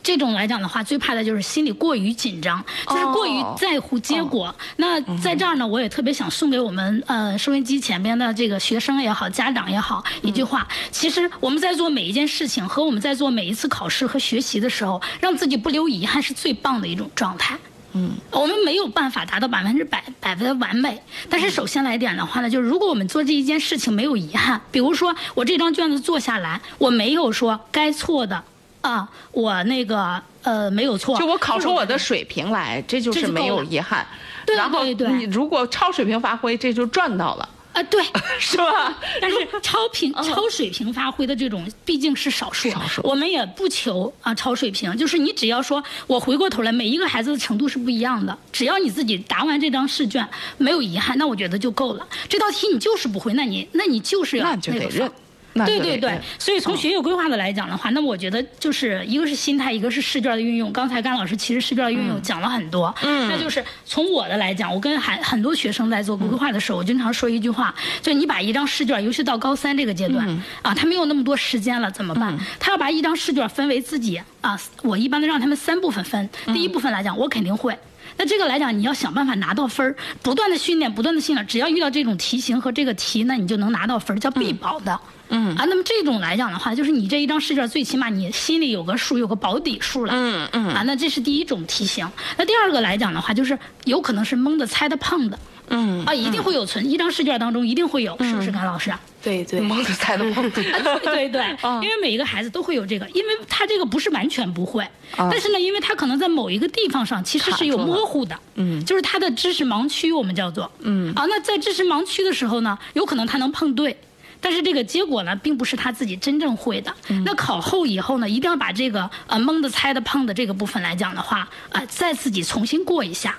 [0.03, 4.53] 这种来讲的话，最怕的就是心里过于紧张，就是过于在乎结果。
[4.77, 17.57] 那在这儿呢，我也特别想送给我们呃收音机前边的这个学生也好，家长也好一句话：其实我们在做每一件事情和我们在做每一次考试和学习的时候，让自己不留遗憾是最棒的一种状态。
[17.93, 28.41] 嗯，我们没有办法达到百分之百百分之完美，但是首先来点的话呢，就是如果我们做这一件事情没有遗憾，比如说我这张卷子做下来，我没有说该错的
[28.81, 34.05] 啊，我那个呃没有错，就我考出我的水平来，这就是没有遗憾。
[34.45, 38.03] 对然后对对你如果超水平发挥，这就赚到了，啊对。
[38.39, 38.97] 是吧？
[39.21, 52.07] 但是超平、超水平发挥的这种毕竟是少数，嗯少数我们也不求啊超水平，就是你只要说我回过头来，每一个孩子的程度是不一样的，只要你自己答完这张试卷没有遗憾，那我觉得就够了。
[52.27, 55.11] 这道题你就是不会，那你那你就是要那就得认。
[55.53, 60.71] 对对对，所以从学业规划的来讲的话，那么我觉得就是一个是心态，一个是试卷的运用。
[60.71, 70.25] 刚才甘老师其实试卷的运用讲了很多，嗯，那就是从我的来讲，我跟很很多学生在做规划的时候，我经常说一句话，就你把一张试卷，尤其到高三这个阶段，
[70.61, 72.37] 啊，他没有那么多时间了，怎么办？
[72.59, 77.77] 他要把一张试卷分为自己啊，我一般都让他们三部分分，第一部分来讲，我肯定会。
[78.17, 84.99] 那这个来讲，你要想办法拿到分儿，不断的训练，不断的训练，只要遇到这种题型和这个题，那你就能拿到分儿，叫必保的。
[85.29, 90.13] 嗯啊，那么这种来讲的话，就是你这一张试卷，最起码你心里有个数，有个保底数了。
[90.13, 92.07] 嗯嗯啊，那这是第一种题型。
[92.37, 95.39] 那第二个来讲的话，就是有可能是蒙的、猜的、碰的。
[95.69, 98.91] 嗯啊，一定会有存，一张试卷当中一定会有，是不是，甘老师？
[99.21, 100.61] 对对，蒙的猜的蒙的。
[100.73, 113.95] 啊，对对对， 因为每一个孩子都会有这个，因为他这个不是完全不会，但是呢，因为他可能在某一个地方上其实是有模糊的，嗯，就是他的知识盲区，我们叫做，嗯，啊，那在知识盲区的时候呢，有可能他能碰对。
[114.43, 116.91] 但是这个结果呢，并不是他自己真正会的。
[117.25, 123.37] 那考后以后呢，一定要把这个呃蒙的、猜的、碰的这个部分来讲的话，呃，再自己重新过一下。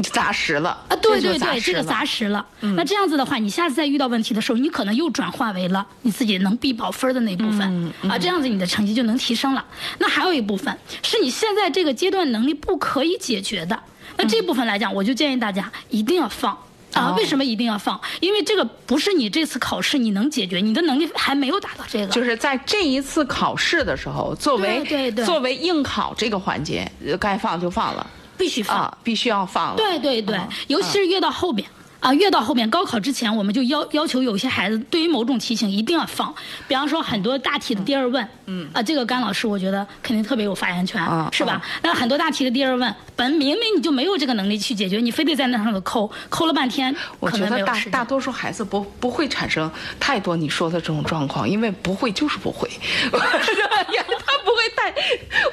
[0.00, 0.96] 砸实了啊！
[1.02, 2.44] 对对对，这个砸实了。
[2.60, 9.64] 那这样子的话，你下次再遇到问题的时候，你可能又转化为了你自己能必保分的那部分啊，这样子你的成绩就能提升了。
[9.98, 13.78] 那还有一部分是你现在这个阶段能力不可以解决的，
[14.16, 16.56] 那这部分来讲，我就建议大家一定要放
[16.94, 17.14] 啊。
[17.16, 18.00] 为什么一定要放？
[18.20, 22.06] 因为这个不是你这次考试你能解决，你的能力还没有达到这个。
[22.06, 28.06] 就是在这一次考试的时候，作为对对作为应考这个环节，该放就放了。
[28.36, 29.76] 必须放，啊、必须要放了。
[29.76, 31.68] 对对对，尤其是越到后边。
[32.02, 36.34] 啊，越到后面高考之前，我们就要要求有些孩子对于某种题型一定要放，
[36.66, 41.62] 比方说很多大题的第二问，嗯，啊，这个甘老师我觉得肯定特别有发言权，啊，是吧？
[41.80, 52.68] 那很多大题的第二问，本明明你就没有这个能力去解决，你非得在那上头抠，抠了半天，我觉得大大多数孩子不不会产生太多你说的这种状况，因为不会就是不会，
[53.12, 54.90] 他不会太，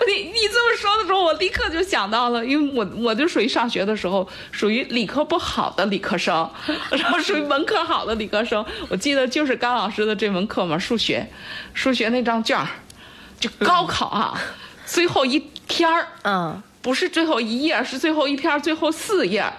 [0.08, 6.39] 你你这么说的时候，我立刻就想到了，因为我我就属于上学的时候属于理科不好的理科生。
[6.92, 11.26] 然后属于文科好的理科生，我记得就是甘老师的这门课嘛，数学，
[11.74, 12.68] 数学那张卷儿，
[13.40, 14.40] 就高考啊，
[14.86, 19.52] 最后一天儿，嗯，不是最后一页，是最后一篇，最后四页，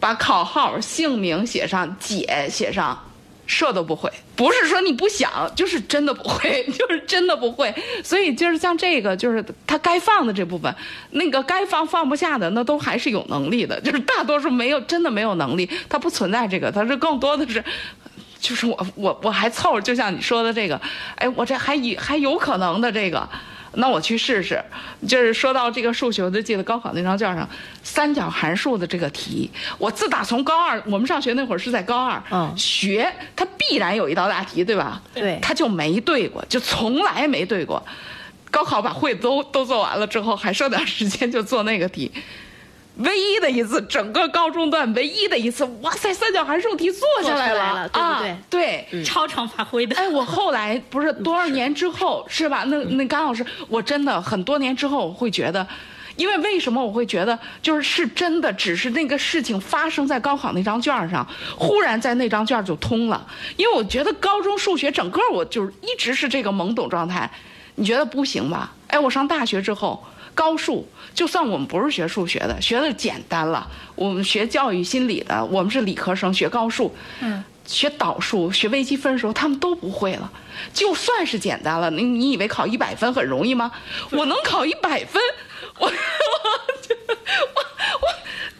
[0.00, 3.02] 把考号、姓名写上，解写上。
[3.46, 7.72] 这都不会，不是说你不想，就是真的不会， 就是真的不会。
[8.02, 10.74] 所以就是像这个，就是他该放的这部分，
[11.10, 13.80] 那个该放放不下的，那都还是有能力的。
[13.80, 17.62] 就是大多数没有，真的没有能力，他不存在这个，他是更多的是，
[18.40, 20.80] 就是我我我还凑，就像你说的这个，
[21.14, 23.28] 哎，我这还有还有可能的这个。
[23.76, 24.62] 那我去试试，
[25.06, 27.48] 就是说到这个数学，我就记得高考那张卷上
[27.82, 35.00] 三角函数的这个题，我自打从高二，我们上学那会儿是在高二，嗯，学它必然有一道大题，对吧？
[35.14, 37.82] 对，他就没对过，就从来没对过。
[38.50, 42.10] 高考把会都都做完了之后，还剩点时间就做那个题。
[42.96, 48.30] 唯一的一次，整个高中段唯一的一次，哇塞，三角函数题做下来了，了对不对？
[48.30, 49.94] 啊、对，嗯、超常发挥的。
[50.00, 52.64] 哎，我后来不是多少年之后，是吧？
[52.68, 55.66] 那那甘老师，我真的很多年之后，我会觉得，
[56.16, 61.26] 因为为什么我会觉得，就是是真的，只是那个事情发生在高考那张卷上，
[61.58, 63.26] 忽然在那张卷就通了。
[63.58, 67.30] 因为我觉得高中数学整个我就是一直是这个懵懂状态，
[67.74, 68.72] 你觉得不行吧？
[68.86, 70.02] 哎，我上大学之后。
[70.36, 73.66] 高数，就算我们不是学数学的，学的简单了。
[73.94, 80.30] 我们学教育心理的，我们是理科生，学高数，嗯，学导数、学微积分的时候，他们都不会了。
[80.74, 83.72] 就算是简单了，你你以为考一百分很容易吗？
[84.10, 85.20] 我能考一百分，
[85.80, 87.62] 我 我我
[88.02, 88.08] 我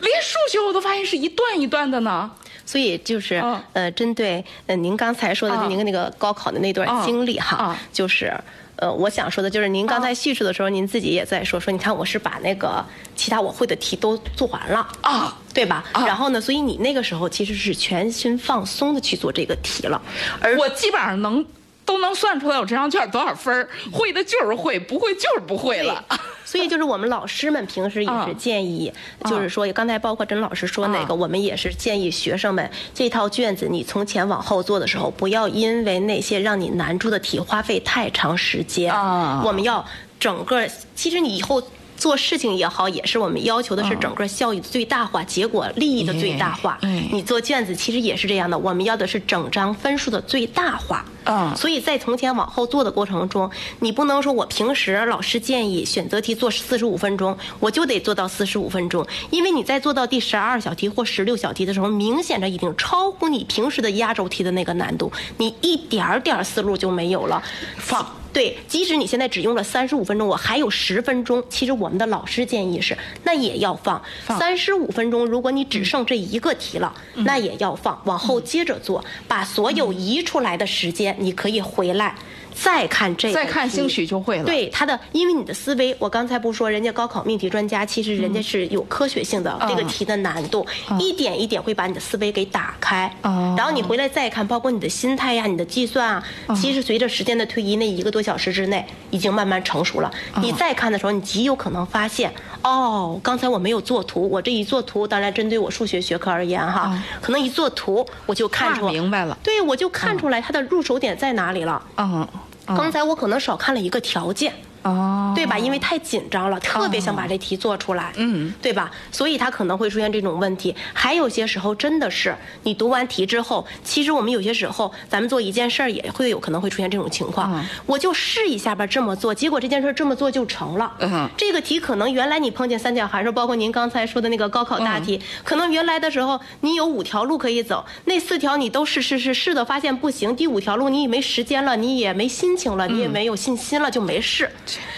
[0.00, 2.30] 连数学我都发现是一段一段的呢。
[2.64, 8.32] 所以就是、哦、呃，针对呃您刚才说的哦您那个高考的那段经历哈，哦、就是。
[8.76, 12.84] 呃，我想说的就是，您刚才叙述的时候，您自己也在说说，你看我是把那个
[13.14, 15.84] 其他我会的题都做完了啊，对吧？
[15.92, 20.00] 啊、然后呢，所以你那个时候其实是全身放松的去做这个题了，
[20.40, 21.44] 而我基本上能
[21.84, 26.04] 都能算出来我这张卷多少分会的就是会，不会就是不会了。
[26.56, 28.90] 所以就是我们老师们平时也是建议，
[29.20, 38.92] 嗯、就是说刚才包括甄老师说那个，嗯、我们也是建议学生们这套卷子你从前往后做的时候，不要因为那些让你难住的题花费太长时间。
[38.92, 39.84] 啊、我们要
[40.18, 41.62] 整个，其实你以后。
[41.96, 46.78] 做事情也好，也是我们要求的是整个效益的最大化，嗯、结果利益的最大化。
[46.82, 51.04] 嗯、你做卷子其实也是这样的，我们要的是整张分数的最大化。
[51.24, 67.42] 嗯，所以在从前往后做的过程中，你不能说我平时老师建议选择题做四十五分钟，我就得做到四十五分钟，因为你在做到第十二小题或十六小题的时候，明显的已经超乎你平时的压轴题的那个难度，你一点点思路就没有了。
[67.76, 68.06] 放。
[68.36, 71.42] 对，即使你现在只用了三十五分钟，我还有十分钟。
[71.48, 72.94] 其实我们的老师建议是，
[73.24, 74.02] 那也要放
[74.38, 75.24] 三十五分钟。
[75.24, 82.14] 如果你只剩这一个题了，嗯、那也要放，往后接着做，把所有移出来的时间，你可以回来。
[82.58, 90.66] 再看这个再看兴许就会了。，对他的，因为你的思维，我刚才不说，人家高考命题专家，其实人家是有科学性的，这个题的难度、
[90.98, 93.14] 一点一点会把你的思维给打开。
[93.22, 93.54] 哦。
[93.56, 96.24] 然后你回来再看，包括你的心态呀、你的计算啊，
[96.56, 100.10] 其实随着时间的推移，那一个多小时之内已经慢慢成熟了。
[100.40, 102.32] 你再看的时候，你极有可能发现，
[102.62, 109.36] 哦，刚才我没有做图，我这一做图，当然针对我数学学科而言哈，可能一做图我就看出看明白了。
[109.42, 111.82] 对，我就看出来它的入手点在哪里了。
[111.96, 112.26] 嗯，
[112.66, 114.52] 刚才我可能少看了一个条件。
[114.86, 115.58] 哦，对吧？
[115.58, 118.90] 因为太紧张了，特别想把这题做出来，嗯，对吧？
[119.10, 120.74] 所以他可能会出现这种问题。
[120.94, 127.52] 还有些时候真的是你读完题之后，其实我们有些时候咱们做一件事儿也会有可能会出现这种情况。
[127.52, 130.92] 嗯我就试一下吧，这么做，结果这件事儿这么做就成了。
[131.00, 144.50] 嗯这个题可能原来你碰见三角函数，包括您刚才说的那个高考大嗯题，可能原来的时候你有五条路可以走，那四条你都试试试试的，发现不行，第五条路你也没时间了，你也没心情了，你也没有信心了，就没试。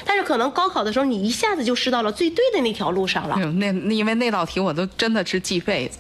[0.05, 5.99] 但是可能高考的时候，你一下子就试到了最对的那条路上了那那因为那道题我都真的是记背子，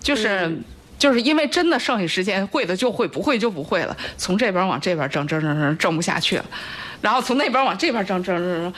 [0.00, 0.56] 就是。
[0.98, 3.94] 就是因为真的剩下时间，会的就会，不会就不会了。
[4.16, 6.44] 从这边往这边挣挣挣挣挣不下去了，
[7.02, 8.72] 然后从那边往这边挣挣挣挣，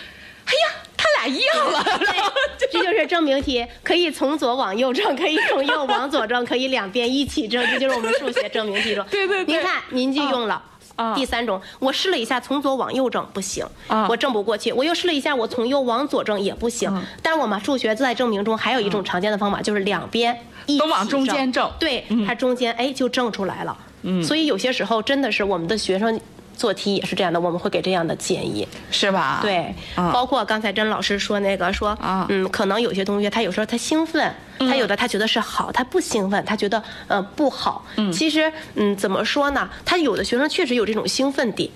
[0.45, 9.07] 哎呀，他俩一样了，然后就这就是证明题，可以从左往右证，可以从右往左证，可以两边一起证，这就是我们数学证明题中。
[9.09, 10.61] 对对对您看，您就用了。
[10.99, 14.73] 啊第三种，我试了一下从左往右证不行，啊我正不过去。
[14.73, 16.91] 我又试了一下，我从右往左证也不行。
[16.93, 20.37] 嗯但我们数学在证明中还有一种常见的方法，就是两边
[20.67, 23.77] 一起都往中间证对，它中间哎就正出来了。
[24.03, 26.21] 嗯，所以有些时候真的是我们的学生
[26.57, 28.67] 做题也是这样的，我们会给这样的建议。
[28.91, 29.39] 是吧？
[29.43, 37.85] 对，啊包括刚才甄老师说那个说，啊嗯，可能有些同学他有时候他兴奋，他有的他觉得是好，他不兴奋，他觉得呃不好。
[38.13, 39.69] 其实嗯怎么说呢？
[39.85, 41.71] 他有的学生确实有这种兴奋点，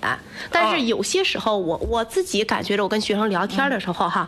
[0.51, 4.27] 但是哦有些时候我我自己感觉着，我跟学生聊天的时候哈。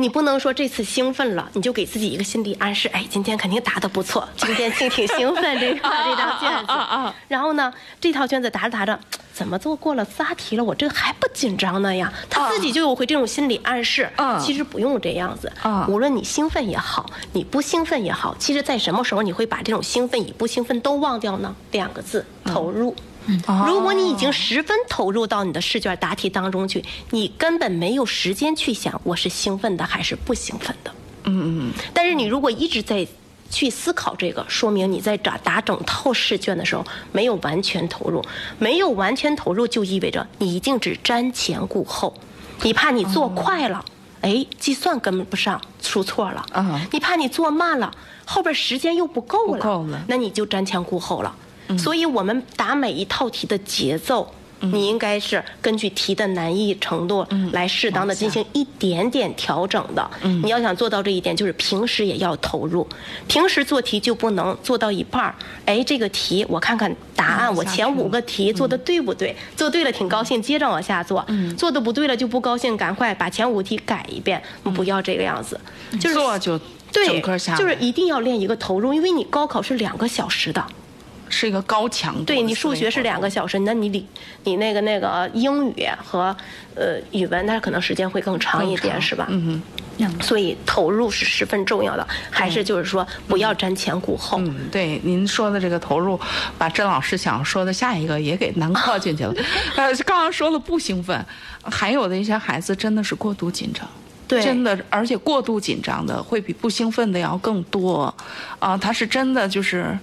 [0.00, 7.12] 你不能说这次兴奋了，你就给自己一个心理暗示，哎，今天肯定答的不错，今天挺挺兴奋这个 这张卷子。
[7.28, 7.70] 然后呢，
[8.00, 8.98] 这套卷子答着答着，
[9.34, 12.10] 怎么做过了仨题了，我这还不紧张呢呀？
[12.30, 14.08] 他自己就有会这种心理暗示。
[14.16, 15.52] 啊其实不用这样子。
[15.60, 21.54] 啊无论你兴奋也好，你不兴奋也好，其实在什么时候你会把这种兴奋与不兴奋都忘掉呢？
[21.72, 22.96] 两个字：投入。
[23.66, 30.90] 如果你已经十分投入到你的试卷答题当中去，你根本没有时间去想我是兴奋的还是不兴奋的。
[31.24, 33.06] 嗯嗯但是你如果一直在
[33.50, 38.24] 去思考这个，说明你在答答整套试卷的时候没有完全投入，
[38.58, 42.14] 没有完全投入就意味着你一定只瞻前顾后，
[42.62, 43.84] 你怕你做快了，
[44.22, 46.80] 哎，计算跟不上，出错了，嗯。
[46.92, 47.92] 你怕你做慢了，
[48.24, 50.02] 后边时间又不够了，不够了。
[50.08, 51.34] 那你就瞻前顾后了。
[51.78, 54.34] 所以我们答每一套题的节奏。
[54.62, 60.10] 你应该是根据题的难易程度来适当的进行一点点调整的。
[60.22, 62.86] 你要想做到这一点，就是平时也要投入。
[63.26, 69.34] 平时做题就不能做到一半儿，哎，这个题我看看答案，我前五个题做的对不对？
[69.56, 71.26] 做对了挺高兴，接着往下做。
[71.56, 74.42] 做的不对了就不高兴，赶快把前五题改一遍，
[74.74, 75.58] 不要这个样子。
[75.98, 76.60] 就是做就
[76.92, 77.18] 对
[77.56, 80.62] 就是一定要练一个投入，因为你高考是两个小时的。
[81.30, 84.06] 是一个高强度对你数学是两个小时，那你理
[84.44, 86.36] 你那个那个英语和
[86.74, 89.26] 呃语文，那可能时间会更长一点，是吧？
[89.30, 89.62] 嗯
[90.22, 94.38] 所以投入是十分重要的，还是就是说不要瞻前顾后。
[94.40, 96.18] 嗯，对，您说的这个投入，
[96.56, 99.34] 把甄老师想说的下一个也给囊括进去了。
[99.76, 101.22] 呃，刚刚说了不兴奋，
[101.64, 103.86] 还有的一些孩子真的是过度紧张。
[104.26, 108.14] 对真的，而且过度紧张的会比不兴奋的要更多，
[108.58, 109.98] 啊、他是真的就是，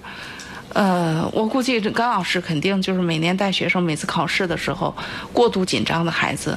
[0.78, 4.94] 呃，我估计这甘老师肯定就是每年带学生，每次考试的时候，
[5.32, 6.56] 过度紧张的孩子，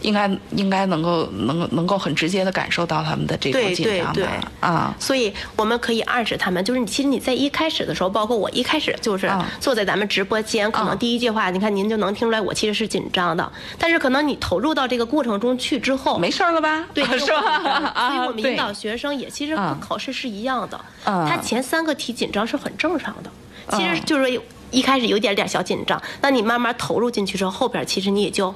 [0.00, 4.12] 应该应该能够能够能够很直接的感受到他们的这种紧张的。
[4.14, 4.28] 对对
[4.60, 9.46] 啊，所以我们可以暗示他们，就是你其实你在一开始的时候，包括我一开始就是啊。
[9.60, 10.86] 坐在咱们直播间，可啊。
[10.88, 16.86] 能第一句话，你看您就能听出来我其实是紧张的，但是可能你投入到这个过程中去之后，没事儿了吧？
[16.94, 17.92] 对， 是吧？
[18.08, 19.78] 所以我们引导学生也其实和啊。
[19.78, 21.28] 考试是一样的，啊。
[21.28, 23.30] 他前三个题紧张是很正常的，
[23.70, 24.40] 其啊实就是
[24.70, 28.54] 一开始有点点小紧张，那你慢慢投入进去之后，后边其实你也就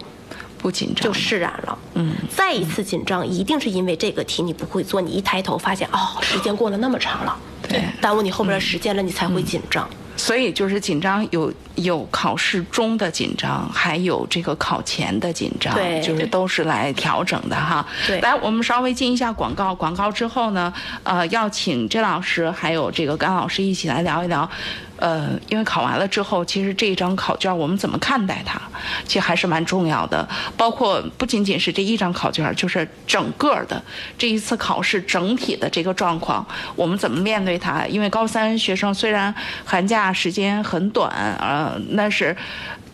[0.59, 1.05] 不紧张。
[1.05, 1.79] 就释然了。
[1.95, 7.37] 嗯，再一次紧张，一定是因为这个题你不会做，你一抬头发现哦，时间过了那么长了，
[7.69, 7.79] 对。
[7.79, 9.89] 嗯耽误你后边的时间了，你才会紧张。
[10.17, 17.87] 所以就是紧张有有考试中的紧张，还有这个考前的紧张，对就是都是来调整的哈。
[18.07, 24.49] 对来，我们稍微进一下广告，广告之后呢，呃，要请甄老师还有这个甘老师一起来聊一聊。
[24.97, 28.61] 呃，因为考完了之后，其实这一张考卷我们怎么看待它，
[29.05, 30.29] 其实还是蛮重要的。
[30.57, 33.83] 包括不仅仅是这一张考卷，就是整个的
[34.17, 36.47] 这一次考试整体的这个状况，
[36.77, 37.85] 我们怎么面对它？
[37.89, 41.11] 因为高三学生虽然寒假时间很短，
[41.41, 42.37] 呃，那是。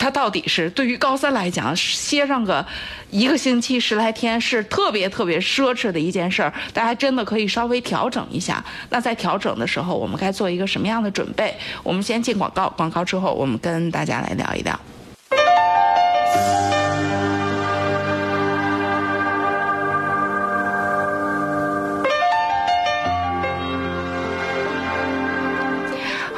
[0.00, 2.64] 他到底是对于高三来讲，歇上个
[3.10, 8.64] 一个星期十来天是特别特别奢侈的一件事儿，大家真的可以稍微调整一下。
[8.90, 11.52] 那在调整的时候，我们该做一个什么样的准备？
[11.82, 14.78] 我们先进广告，广告之后我们跟大家来聊一聊。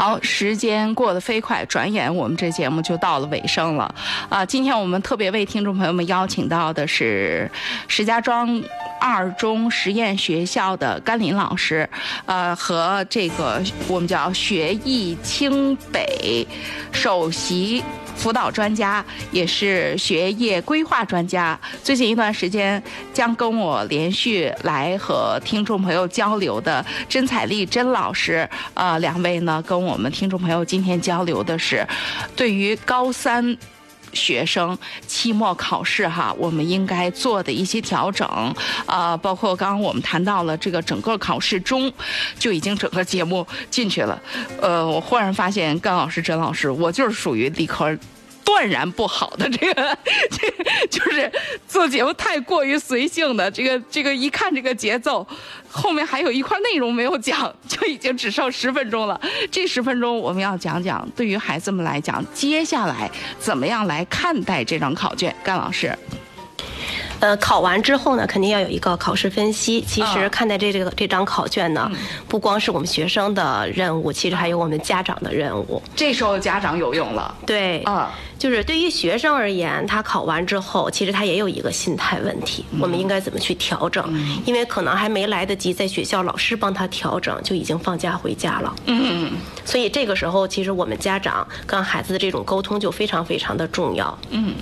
[0.01, 3.95] 好，时间过得飞快，转眼我们这节目就到了尾声了。
[4.31, 7.51] 啊，今天我们特别为听众朋友们邀请到的是
[7.87, 8.63] 石家庄
[8.99, 11.87] 二中实验学校的甘霖老师，
[12.25, 16.47] 呃，和这个我们叫学艺清北
[16.91, 17.85] 首席。
[18.17, 22.83] 辅导专家也是学业规划专家，最近一段时间
[23.15, 31.85] 将跟我连续来和听众朋友交流的甄彩丽甄老师，呃，两位呢跟我我们听众朋友今天交流的是，
[32.37, 33.59] 对于高三
[34.13, 38.27] 学生期末考试哈，我们应该做的一些调整，
[38.87, 41.93] 啊，包括刚刚我们谈到了这个整个考试中，
[42.39, 44.23] 就已经整个节目进去了，
[44.61, 47.99] 呃，我忽然发现甘老师甄老师，我就是属于理科。
[48.45, 49.99] 断然不好的 这个，
[50.31, 51.31] 这就是
[51.69, 55.27] 做节目太过于随性的这个这个，一看这个节奏，
[55.71, 59.21] 后面还有一块内容没有讲，就已经只剩十分钟了。
[59.51, 65.35] 这十分钟我们要讲讲，对于孩子们来讲，接下来怎么样来看待这张考卷？
[65.43, 65.97] 甘老师。
[67.21, 69.83] 呃，考完之后呢，肯定要有一个考试分析。
[69.87, 71.91] 其实看待这这个这张考卷呢，
[72.27, 75.83] 不光是我们学生的任务，其实还有我们家长的任务。
[75.95, 77.35] 这时候家长有用了。
[77.47, 84.03] 对，啊，就是对于学生而言，他考完之后，其实他也有一个心态问题，我们应该怎么去调整？
[84.47, 88.75] 因为可能还没来得及在学校老师帮他调整，就已经放假回家了。
[88.87, 89.33] 嗯，
[89.65, 94.19] 所以这个时候，其实我们家长跟孩子的这种沟通就非常非常的重要。
[94.31, 94.55] 嗯。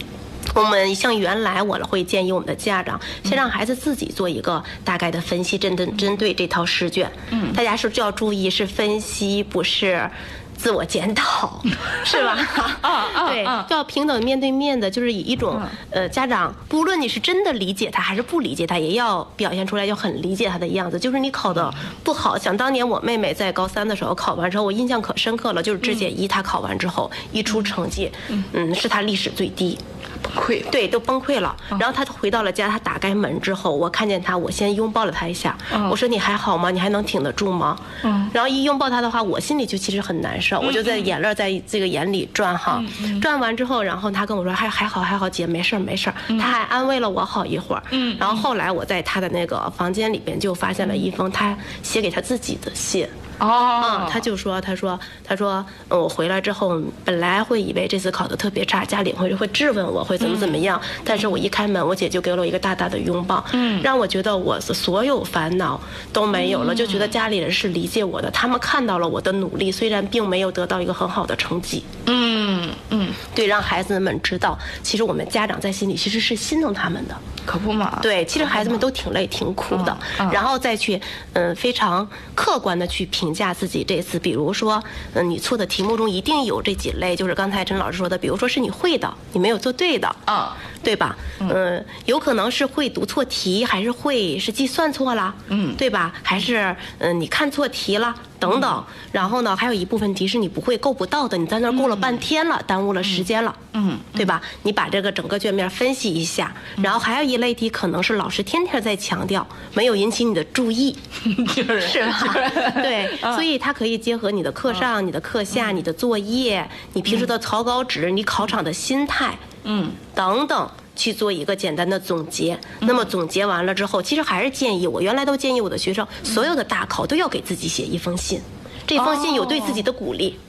[0.55, 7.11] 我们像原来我会建议我们的家长先让孩子自己做一个大概的分析，针对针对这套试卷。
[7.31, 10.11] 嗯，大家是就要注意是分析，不是
[10.57, 11.63] 自我检讨，
[12.05, 12.37] 是吧？
[12.81, 20.99] 啊啊，对，就要平等面对面的，就是以一种呃家长，不论你是真的理解他还是不理解他，也要表现出来就很理解他的样子。
[20.99, 21.73] 就是你考的
[22.03, 28.11] 不好，想当年我妹妹在高三的时候考完之后，我印象可深刻了，就是质检一她考完之后一出成绩，
[28.53, 29.79] 嗯，是她历史最低。
[30.23, 31.57] 崩溃，对，都崩溃了。
[31.79, 35.57] 然后他回到了家，他打开门之后，我看见他，我先拥抱了他一下。
[35.91, 36.71] 我说：“你还好吗？
[36.71, 38.29] 你还能挺得住吗？”嗯。
[38.33, 42.83] 然后一拥抱他的话，我心里就其实很难受，我就在眼泪在这个眼里转哈。
[43.21, 47.83] 转完之后，然后他跟我说：“还还好，还好，姐，没事儿，没事儿。”他还安慰了我好一会儿。
[47.91, 48.17] 嗯。
[48.19, 53.09] 然后后来我在他的那个房间里边就发现了一封他写给他自己的信。
[53.39, 65.81] 哦，他就说，他说，他说，我回来之后，本来会以为这次考得特别差，家里会会质问我会怎么怎么样，但是我一开门，我姐就给了我一个大大的拥抱，嗯，让我觉得我所有烦恼
[66.13, 77.15] 都没有了，就觉得家里人是理解我的，他们看到了我的努力，虽然并没有得到一个很好的成绩，嗯嗯，对，让孩子们知道，其实我们家长在心里其实是心疼他们的。
[77.47, 77.99] 可不嘛？
[78.03, 79.97] 对，其实孩子们都挺累、挺苦的，
[80.31, 81.01] 然后再去，
[81.33, 91.17] 嗯，非常客观的去评评价自己这次，比如说，嗯，你错的题目中一定有这几类，就是刚才陈老师说的，比如说是你会的，你没有做对的，啊，对吧？
[91.41, 96.13] 嗯，有可能是会读错题，还是会是计算错了，嗯，对吧？
[96.23, 98.15] 还是嗯，你看错题了。
[98.41, 104.41] 等等，然后呢，还有一部分题是你不会够不到的，你在那儿够了半天了，耽误了时间了，嗯，对吧？
[104.63, 110.97] 你把这个整个卷面分析一下，然后还有一类题可能是老师天天在强调，没有引起你的注意，
[111.51, 112.01] 是。
[112.05, 112.49] 吧？
[112.81, 119.37] 对，所以它可以结合你的课上、你的课下、你的作业、你平时的草稿纸、你考场的心态，
[119.69, 120.69] 嗯，等等。
[120.99, 122.59] 去做一个简单的总结。
[122.81, 128.41] 那么总结完了之后，其实还是建议我原来都建议我的学生，所有的大考都要给自己写一封信，
[128.85, 130.37] 这封信有对自己的鼓励。
[130.37, 130.48] 哦，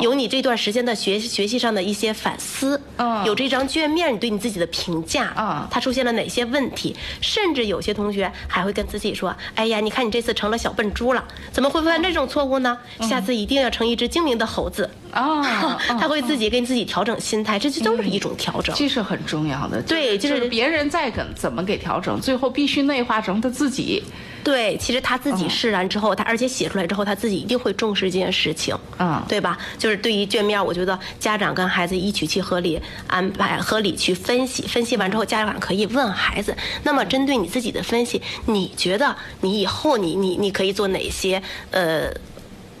[0.00, 6.94] 有你这段时间的学学习上的一些反思，嗯，有这张卷面你对你自己的评价，啊，它出现了哪些问题？
[7.20, 12.76] 甚至有些同学还会跟自己说：“哎呀，你看你这次成了小笨猪了，怎么会犯这种错误呢？
[13.00, 15.44] 下次一定要成一只精明的猴子。” 哦，
[15.86, 19.80] 他会自己给自己调整心态，这这都是一种调整，这是很重要的。
[19.82, 24.02] 对，就是别人再怎怎么给调整，最后必须内化成他自己。
[24.42, 29.53] 对，其实他自己释然之后，他而且写出来之后，他自己一定会重视这件事情，嗯，对吧？
[29.78, 42.12] 就是对于卷面，我觉得家长跟孩子一起去合理安排、合理去分析，分析完之后，家长可以问孩子，那么针对你自己的分析，你觉得你以后你你你可以做哪些呃？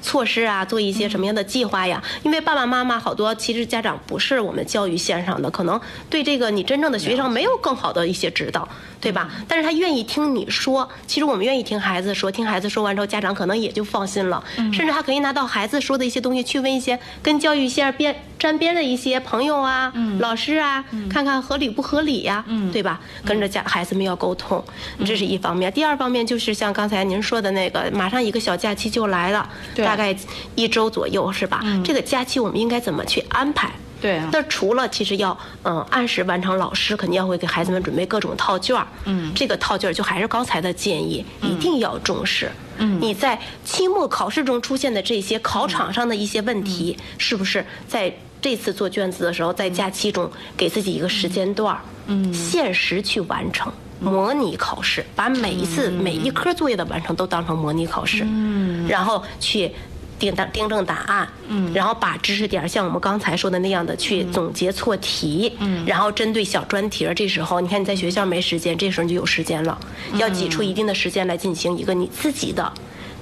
[0.06, 2.04] 措施啊，做一些什么样的计划呀？
[2.24, 8.68] 因为爸爸妈妈好多，其实家长不是我们教育线上的，可能对这个你真正的学生没有更好的一些指导，
[9.04, 9.28] 对吧？
[9.46, 14.42] 但是他愿意听你说，其实我们愿意听孩子说，听孩子说完之后，家长可能也就放心了，
[14.72, 22.42] 甚至他可以拿到孩子说的一些东西去问一些跟教育线边沾边的一些朋友啊、老师啊，看看合理不合理呀，
[22.72, 22.98] 对吧？
[23.24, 24.64] 跟着家孩子们要沟通，
[25.04, 25.70] 这是一方面。
[25.70, 29.46] 第二方面就是像刚才您说的那个，马上一个小假期就来了，
[29.76, 30.16] 大概
[30.54, 31.62] 一周左右是吧？
[31.84, 33.70] 这个假期我们应该怎么去安排？
[34.04, 38.86] 对啊，那除了其实要嗯按时完成，老师肯定要会给孩子们准备各种套卷儿。
[39.06, 42.52] 嗯，这个套卷儿就还是刚才的建议，一定要重视。
[42.76, 53.72] 嗯，你在期末考试中出现的这些考场上的一些问题，是不是在这次做卷子的时候，在假期中给自己一个时间段儿，嗯，限时去完成。
[54.00, 59.72] 模拟考试，把每一次每一科作业的完成都当成模拟考试，嗯，然后去
[60.18, 69.78] 订答订正答案，嗯，然后把知识点像我们刚才说的那样的去总结错题，嗯，然后针对小专题儿，这时候你看你在学校没时间，这时候你就有时间了，
[70.14, 72.72] 要挤出一定的时间来进行一个你自己的。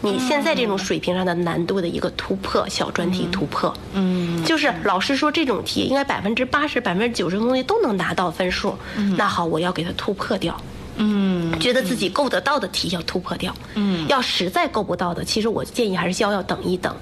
[0.05, 8.76] 你现在这种水平上的难度的一个突破，小专题突破，嗯，就是老师说这种题应该百分之八十、百分之九十的东西都能拿到分数，
[9.16, 10.61] 那好，我要给它突破掉，
[10.97, 16.95] 嗯，觉得自己够得到的题要突破掉，嗯，要实在够不到的，其实我建议还是要要等一等，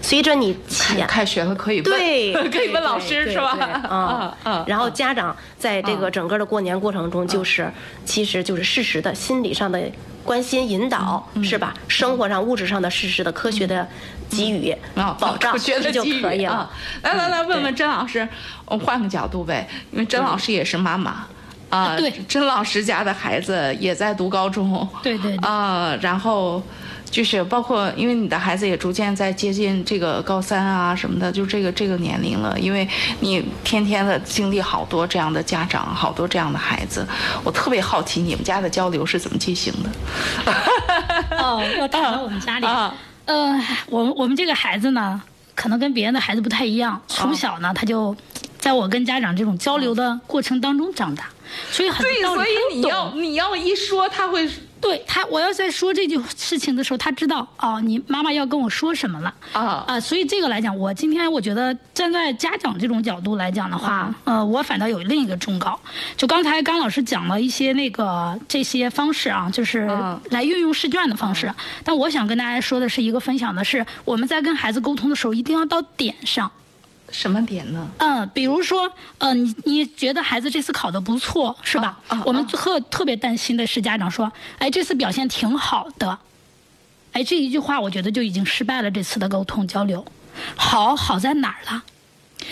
[0.00, 3.56] 随着你开开学了可以问，对， 可以问老师是吧？
[3.88, 7.70] 啊啊，然后家长在这个整个的过年过程中，就是
[8.04, 9.80] 其实就是适时的心理上的。
[10.24, 11.74] 关心引导是吧？
[11.88, 13.84] 生活上、物质上的事实的科学的
[14.30, 14.72] 给予
[15.18, 16.70] 保障，这就可以了。
[17.02, 18.28] 来来来，问问甄老师，
[18.66, 21.26] 我们换个角度呗，因为甄老师也是妈妈
[21.72, 21.96] 啊。
[21.98, 24.88] 对，甄老师家的孩子也在读高中。
[25.02, 25.36] 对对。
[25.38, 26.62] 啊，然后。
[27.12, 32.58] 就是包括，因为你的孩子也逐渐在接近这个高三啊什么的，就这个这个年龄了。
[32.58, 32.88] 因为
[33.20, 37.06] 你天天的经历好多这样的家长，好多这样的孩子，
[37.44, 40.52] 我特别好奇你们家的交流是怎么进行的。
[41.36, 42.66] 哦，要谈到我们家里，
[43.26, 45.20] 呃，我我们这个孩子呢，
[45.54, 48.16] 可能跟别人的孩子不太一样，从小呢他就
[48.58, 51.26] 在我跟家长这种交流的过程当中长大，
[51.70, 54.48] 所以很对，所以你要你要一说他会。
[54.82, 60.00] 对他，我要在说这句事情的时候，他知道哦，你妈妈要跟我说什么了啊啊！
[60.00, 65.78] 所以这个来讲，我今天我觉得站在家长这种角度来讲的话，呃，我反倒有另一个忠告。
[66.16, 69.88] 就刚才甘老师讲了一些那个这些方式啊，就是
[70.30, 71.54] 来运用试卷的方式。
[71.84, 76.50] 但我想跟大家说的是一个分享的是，我们在跟孩子沟通的时候，一定要到点上。
[77.12, 77.88] 什么点呢？
[77.98, 82.00] 嗯，比如说，呃，你你觉得孩子这次考的不错，是吧？
[82.24, 86.18] 我们特特别担心的是家长说，哎，这次表现挺好的，
[87.12, 90.04] 哎，这一句话我觉得就已经失败了这次的沟通交流。
[90.56, 91.84] 好好在哪儿了？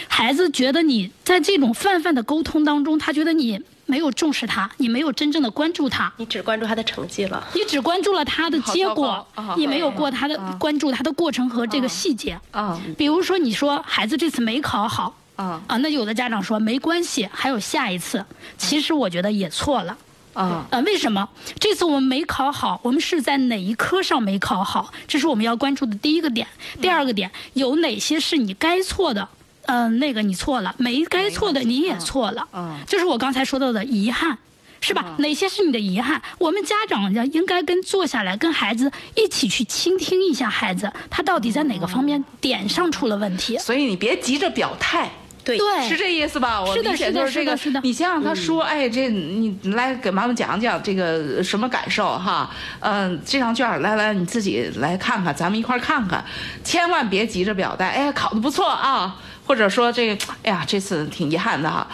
[0.09, 3.61] 孩子觉得你在这种泛泛的沟通当中，他觉得你。
[3.87, 9.27] 没有重视他，你没有真正的关注他，你只关注他的成绩了，你只关注了他的结果，
[9.57, 12.41] 你没有过他的关注他的过程和这个细节。
[12.53, 18.25] 啊，比如说你说孩子这次没考好，啊啊，那有的家长说没关系，还有下一次。
[18.57, 19.99] 其实我觉得也错了。
[20.35, 21.29] 啊啊，为什么
[21.59, 22.79] 这次我们没考好？
[22.85, 24.93] 我们是在哪一科上没考好？
[25.09, 26.47] 这是我们要关注的第一个点。
[26.81, 29.29] 第二个点，有哪些是你该错的？
[29.71, 34.37] 嗯，那个你错了，没该错的你也错了，嗯，就是我刚才说到的遗憾，
[34.81, 35.15] 是吧？
[35.19, 36.21] 哪些是你的遗憾？
[36.39, 43.57] 我们家长要应该跟坐下来跟孩子一起去倾听一下孩子，他到底在哪个方面点上出了问题。
[43.59, 45.09] 所以你别急着表态，
[45.45, 45.57] 对，
[45.89, 46.61] 是这意思吧？
[46.61, 47.81] 我理解就是这个，是的。
[47.85, 52.51] 你先让他说，哎，这你来给妈妈讲讲这个什么感受哈？
[52.81, 56.25] 嗯，这张卷来来，你自己来看看，咱们一块看看，
[56.65, 57.87] 千万别急着表态。
[57.89, 59.17] 哎，考的不错啊。
[59.51, 61.85] 或者说这，哎呀，这次挺遗憾的哈，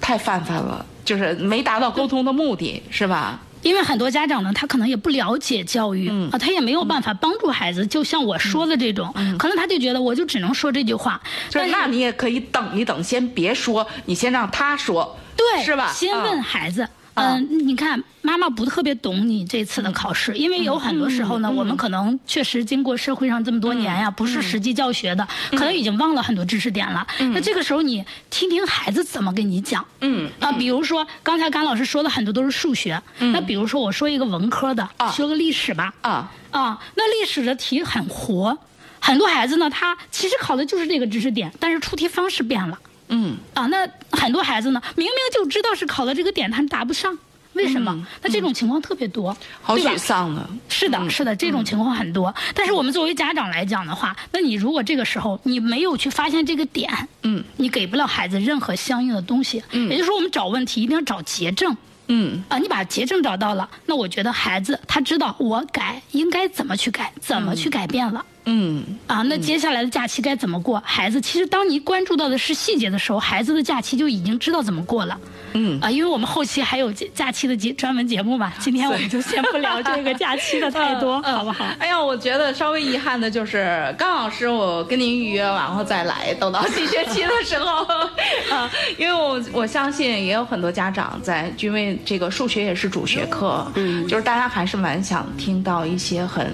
[0.00, 3.38] 太泛泛了，就是没达到沟通的目的，是吧？
[3.62, 7.86] 因为很多家长呢，他可能也不了解教育啊，他也没有办法帮助孩子。
[7.86, 11.20] 就像我说的这种，可能他就觉得我就只能说这句话。
[11.52, 15.92] 是那你也可以等一等，先别说，你先让他说，对，是吧？
[15.92, 16.88] 先问孩子。
[17.16, 27.06] 嗯，你看，妈妈不特别懂你这次的考试，因为有很多时候呢，我们可能确实经过社会上这么多年呀，不是实际教学的，可能已经忘了很多知识点了。
[27.32, 29.84] 那这个时候你听听孩子怎么跟你讲。
[30.02, 35.94] 嗯啊，比如说刚才甘老师说的很多都是数学，那比如说我说一个文科的，说个历史吧。
[36.02, 38.56] 啊啊，那历史的题很活。
[38.98, 42.78] 很多孩子呢，他其实考的就是这个知识点，但是出题方式变了。
[43.08, 47.16] 嗯啊，那很多孩子呢，明明就知道是考了这个点，他答不上，
[47.52, 47.92] 为什么？
[47.92, 50.48] 嗯那这种情况特别多，好沮丧的。
[50.68, 52.34] 是的，是的，这种情况很多。
[52.54, 56.90] 但是我们作为家长来讲的话，那你如果这个时候你没有去发现这个点，
[57.22, 59.62] 嗯，你给不了孩子任何相应的东西。
[59.70, 61.76] 嗯，也就是说，我们找问题一定要找结症。
[62.08, 68.24] 嗯啊，你把结症找到了，那我觉得孩子他知道我改应该怎么去改，怎么去改变了。
[68.46, 70.80] 嗯啊，那接下来的假期该怎么过？
[70.84, 75.18] 孩子其实当你关注到的是细节的时候，孩子的假期就已经知道怎么过了。
[75.54, 81.64] 嗯啊，因为我们后期还有假假期的节专门节目嘛， 今天我们就先不聊这个假期的太多，嗯好不好？
[81.78, 87.84] 哎呀，我觉得稍微遗憾的就是，刚老师，我跟您预约完后再来，等到新学期的时候，
[88.54, 96.52] 啊，因为我我相信也有很多家长在，因为这个数学也是主学科，嗯，就是大家还是蛮想听到一些很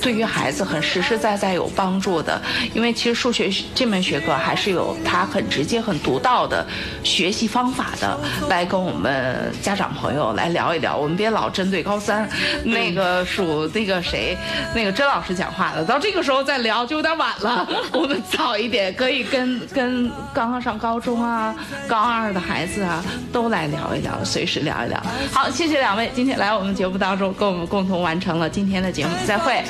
[0.00, 2.38] 对于孩子很实实在在有帮助的，
[2.74, 6.66] 因为其实数学这门学科还是有它很直接、很独到的
[7.02, 8.18] 学习方法的，
[8.50, 10.94] 来跟我们家长朋友来聊一聊。
[10.94, 12.28] 我们别老针对高三
[12.64, 14.36] 那个属那个谁
[14.74, 17.66] 那个甄老师讲话了，到这个时候再聊就有点晚了。
[17.92, 21.54] 我们早一点可以跟跟刚刚上高中啊、
[21.88, 23.02] 高二的孩子啊
[23.32, 25.02] 都来聊一聊，随时聊一聊。
[25.32, 29.62] 好，谢谢两位今天来我们节目当中跟我们共同完成了今天的节目，再会。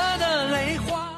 [0.00, 1.09] 我的泪花。